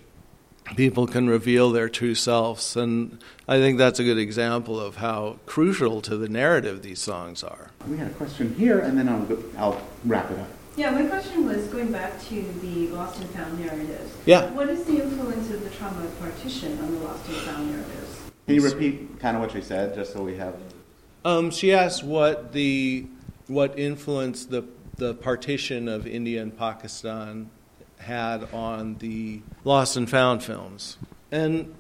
[0.77, 2.77] people can reveal their true selves.
[2.77, 7.43] And I think that's a good example of how crucial to the narrative these songs
[7.43, 7.71] are.
[7.89, 10.49] We had a question here, and then I'll, go, I'll wrap it up.
[10.77, 14.15] Yeah, my question was going back to the lost and found narratives.
[14.25, 14.51] Yeah.
[14.53, 18.21] What is the influence of the trauma of partition on the lost and found narratives?
[18.47, 20.55] Can you repeat kind of what you said, just so we have?
[21.25, 23.07] Um, she asked what the
[23.47, 24.65] what influence the
[24.97, 27.51] the partition of India and Pakistan
[27.99, 30.97] had on the lost and found films,
[31.31, 31.75] and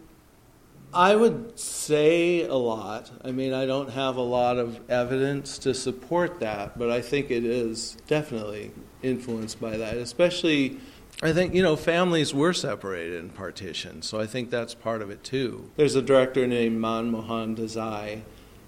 [0.92, 3.10] I would say a lot.
[3.24, 7.30] I mean, I don't have a lot of evidence to support that, but I think
[7.30, 8.72] it is definitely
[9.02, 9.96] influenced by that.
[9.96, 10.78] Especially,
[11.22, 15.10] I think, you know, families were separated in partition, so I think that's part of
[15.10, 15.70] it too.
[15.76, 18.22] There's a director named Manmohan Desai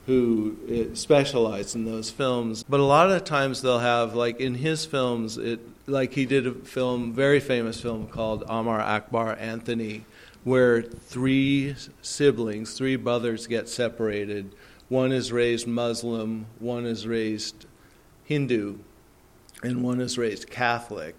[0.06, 4.54] who uh, specialized in those films, but a lot of times they'll have, like in
[4.54, 10.04] his films, it like he did a film, very famous film called Amar Akbar Anthony
[10.44, 14.54] where three siblings, three brothers get separated.
[14.88, 17.66] One is raised Muslim, one is raised
[18.24, 18.78] Hindu,
[19.62, 21.16] and one is raised Catholic.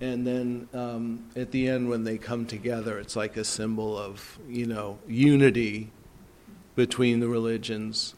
[0.00, 4.38] And then um, at the end, when they come together, it's like a symbol of,
[4.48, 5.90] you know, unity
[6.78, 8.14] between the religions,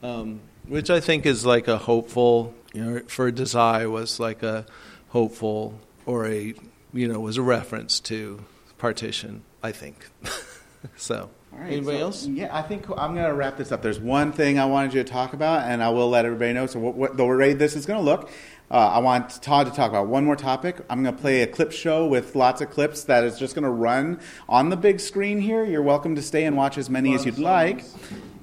[0.00, 0.38] um,
[0.68, 4.64] which I think is like a hopeful, you know, for Desai was like a
[5.08, 6.54] hopeful or a,
[6.92, 8.44] you know, was a reference to
[8.78, 9.42] partition.
[9.64, 10.06] I think.
[10.96, 11.28] so.
[11.50, 12.26] Right, Anybody so, else?
[12.26, 13.82] Yeah, I think I'm going to wrap this up.
[13.82, 16.66] There's one thing I wanted you to talk about, and I will let everybody know.
[16.66, 18.30] So, what, what the way this is going to look,
[18.70, 20.80] uh, I want Todd to talk about one more topic.
[20.88, 23.64] I'm going to play a clip show with lots of clips that is just going
[23.64, 25.64] to run on the big screen here.
[25.64, 27.84] You're welcome to stay and watch as many as you'd like.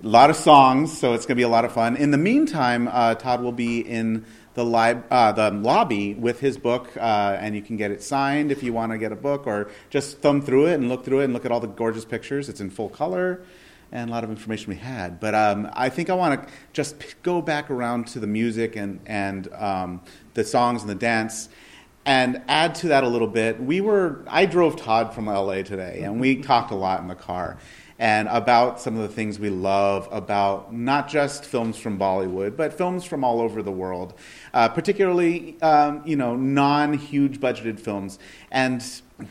[0.04, 1.96] A lot of songs, so it's going to be a lot of fun.
[1.96, 6.58] In the meantime, uh, Todd will be in the, li- uh, the lobby with his
[6.58, 9.48] book, uh, and you can get it signed if you want to get a book,
[9.48, 12.06] or just thumb through it and look through it and look at all the gorgeous
[12.06, 12.48] pictures.
[12.48, 13.44] It's in full color
[13.92, 15.20] and a lot of information we had.
[15.20, 19.00] But um, I think I want to just go back around to the music and,
[19.06, 20.02] and um,
[20.34, 21.50] the songs and the dance
[22.06, 23.62] and add to that a little bit.
[23.62, 27.16] We were, I drove Todd from LA today, and we talked a lot in the
[27.16, 27.58] car
[28.02, 32.74] and about some of the things we love about not just films from Bollywood, but
[32.74, 34.16] films from all over the world,
[34.56, 38.18] uh, particularly um, you know non-huge budgeted films,
[38.50, 38.82] and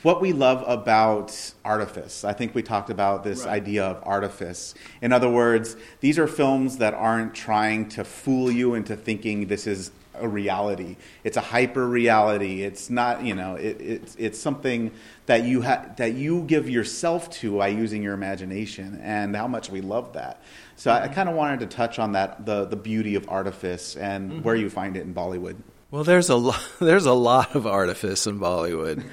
[0.03, 2.25] what we love about artifice.
[2.25, 3.55] I think we talked about this right.
[3.55, 4.75] idea of artifice.
[5.03, 9.67] In other words, these are films that aren't trying to fool you into thinking this
[9.67, 10.97] is a reality.
[11.25, 12.63] It's a hyper reality.
[12.63, 14.93] It's not, you know, it, it's it's something
[15.27, 19.71] that you ha- that you give yourself to by using your imagination, and how much
[19.71, 20.43] we love that.
[20.77, 23.97] So I, I kind of wanted to touch on that, the the beauty of artifice
[23.97, 24.43] and mm-hmm.
[24.43, 25.57] where you find it in Bollywood.
[25.91, 29.05] Well, there's a lot, there's a lot of artifice in Bollywood.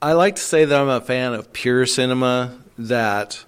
[0.00, 2.58] I like to say that I'm a fan of pure cinema.
[2.78, 3.44] That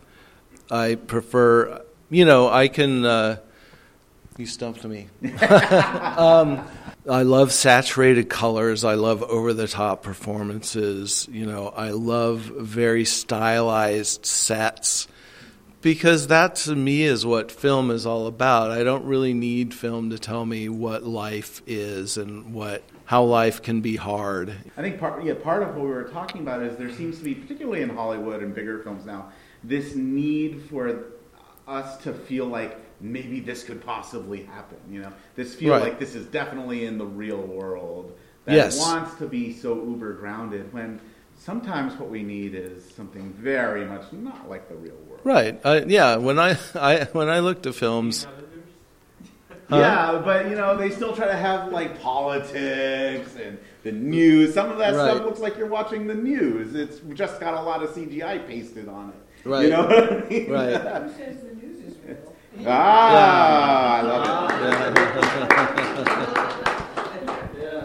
[0.70, 1.82] I prefer.
[2.10, 3.04] You know, I can.
[3.04, 3.38] Uh,
[4.36, 5.08] you stumped me.
[5.48, 6.66] um,
[7.08, 8.84] I love saturated colors.
[8.84, 11.26] I love over the top performances.
[11.30, 15.08] You know, I love very stylized sets
[15.84, 18.72] because that to me is what film is all about.
[18.72, 23.62] I don't really need film to tell me what life is and what how life
[23.62, 24.56] can be hard.
[24.76, 27.24] I think part yeah, part of what we were talking about is there seems to
[27.24, 29.30] be particularly in Hollywood and bigger films now
[29.62, 31.04] this need for
[31.66, 34.78] us to feel like maybe this could possibly happen.
[34.90, 35.82] You know, this feel right.
[35.82, 38.78] like this is definitely in the real world that yes.
[38.78, 41.00] wants to be so uber grounded when
[41.38, 45.13] sometimes what we need is something very much not like the real world.
[45.24, 45.60] Right.
[45.64, 46.16] Uh, yeah.
[46.16, 48.26] When I, I when I look to films.
[49.70, 49.78] Huh?
[49.78, 54.52] Yeah, but you know they still try to have like politics and the news.
[54.52, 55.10] Some of that right.
[55.10, 56.74] stuff looks like you're watching the news.
[56.74, 59.48] It's just got a lot of CGI pasted on it.
[59.48, 59.64] Right.
[59.64, 60.50] You know what I mean?
[60.50, 60.76] Right.
[60.76, 62.18] Who says the news is real?
[62.66, 64.54] Ah, I love it.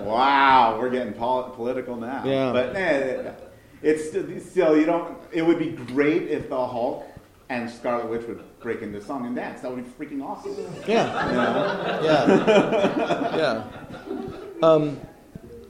[0.09, 2.23] Wow, we're getting pol- political now.
[2.25, 2.51] Yeah.
[2.51, 3.31] But eh,
[3.83, 5.17] it's still, still, you don't.
[5.31, 7.05] It would be great if the Hulk
[7.49, 9.61] and Scarlet Witch would break into song and dance.
[9.61, 10.55] That would be freaking awesome.
[10.87, 11.27] Yeah.
[11.27, 12.01] You know?
[12.03, 13.35] Yeah.
[13.37, 14.67] yeah.
[14.67, 14.99] Um,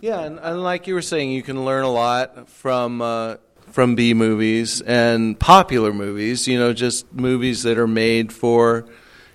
[0.02, 3.02] yeah, and, and, like you were saying, you can learn a lot from.
[3.02, 3.38] Uh,
[3.72, 8.88] from B movies and popular movies, you know, just movies that are made for,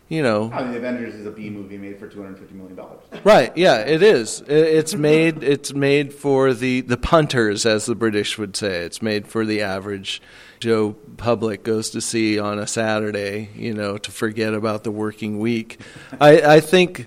[0.08, 2.56] you know, I mean, the Avengers is a B movie made for two hundred fifty
[2.56, 3.00] million dollars.
[3.22, 3.56] Right.
[3.56, 4.42] Yeah, it is.
[4.48, 5.44] It's made.
[5.44, 8.78] It's made for the the punters, as the British would say.
[8.80, 10.20] It's made for the average
[10.60, 13.50] Joe public goes to see on a Saturday.
[13.56, 15.80] You know, to forget about the working week.
[16.20, 17.06] I, I think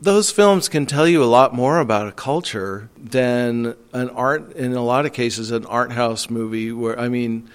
[0.00, 4.52] those films can tell you a lot more about a culture than an art.
[4.54, 6.72] In a lot of cases, an art house movie.
[6.72, 7.48] Where I mean.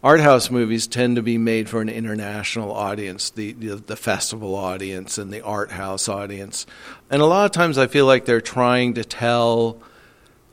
[0.00, 4.54] Art house movies tend to be made for an international audience, the, the the festival
[4.54, 6.66] audience and the art house audience.
[7.10, 9.78] And a lot of times I feel like they're trying to tell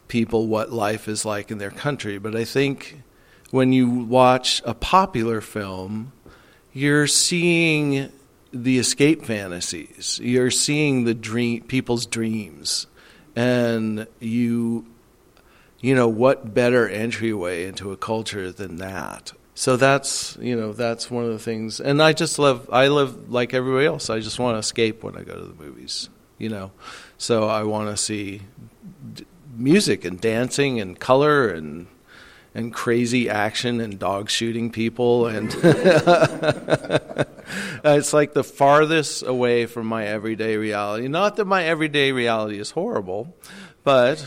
[0.08, 2.18] people what life is like in their country.
[2.18, 3.04] But I think
[3.52, 6.12] when you watch a popular film,
[6.74, 8.12] you're seeing
[8.52, 10.20] the escape fantasies.
[10.22, 12.88] You're seeing the dream people's dreams.
[13.36, 14.86] And you
[15.82, 19.34] you know, what better entryway into a culture than that?
[19.54, 23.32] So that's you know that's one of the things, and I just love I live
[23.32, 24.10] like everybody else.
[24.10, 26.72] I just want to escape when I go to the movies, you know.
[27.18, 28.42] So I want to see
[29.14, 29.26] d-
[29.56, 31.88] music and dancing and color and
[32.56, 35.54] and crazy action and dog shooting people and
[37.84, 41.10] it's like the farthest away from my everyday reality.
[41.10, 43.36] Not that my everyday reality is horrible,
[43.84, 44.26] but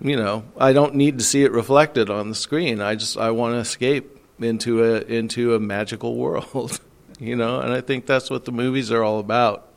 [0.00, 2.80] you know, I don't need to see it reflected on the screen.
[2.80, 6.80] I just I want to escape into a into a magical world,
[7.20, 9.68] you know, and I think that's what the movies are all about.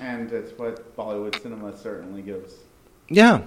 [0.00, 2.52] And it's what Bollywood cinema certainly gives.
[3.08, 3.42] Yeah.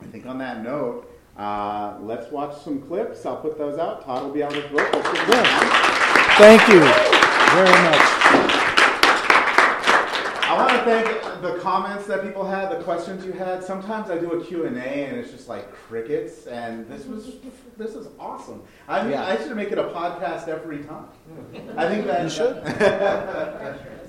[0.00, 3.26] I think on that note, uh, let's watch some clips.
[3.26, 4.04] I'll put those out.
[4.04, 4.52] Todd will be book.
[4.72, 5.44] Let's get going.
[6.36, 8.24] Thank you very much.
[10.46, 13.64] I want to thank the comments that people had, the questions you had.
[13.64, 17.36] Sometimes I do a Q&A and it's just like crickets, and this was
[17.76, 18.62] this is awesome.
[18.86, 19.26] I mean, Yeah.
[19.26, 21.06] I should make it a podcast every time.
[21.76, 22.62] I think that You should.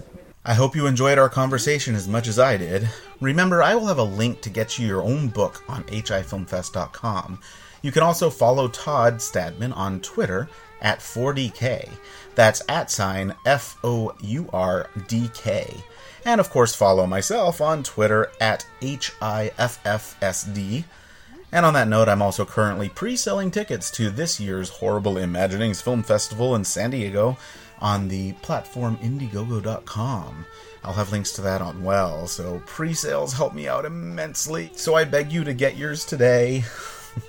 [0.48, 2.88] I hope you enjoyed our conversation as much as I did.
[3.20, 7.40] Remember, I will have a link to get you your own book on hifilmfest.com.
[7.82, 10.48] You can also follow Todd Stadtman on Twitter
[10.82, 11.90] at 4DK.
[12.36, 15.84] That's at sign F O U R D K.
[16.26, 19.54] And of course, follow myself on Twitter at HIFFSD.
[21.52, 25.82] And on that note, I'm also currently pre selling tickets to this year's Horrible Imaginings
[25.82, 27.36] Film Festival in San Diego
[27.80, 30.46] on the platform Indiegogo.com.
[30.84, 34.70] I'll have links to that on well, so pre sales help me out immensely.
[34.76, 36.64] So I beg you to get yours today.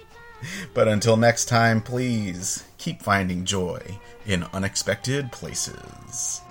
[0.75, 3.81] but until next time, please keep finding joy
[4.27, 6.43] in unexpected places.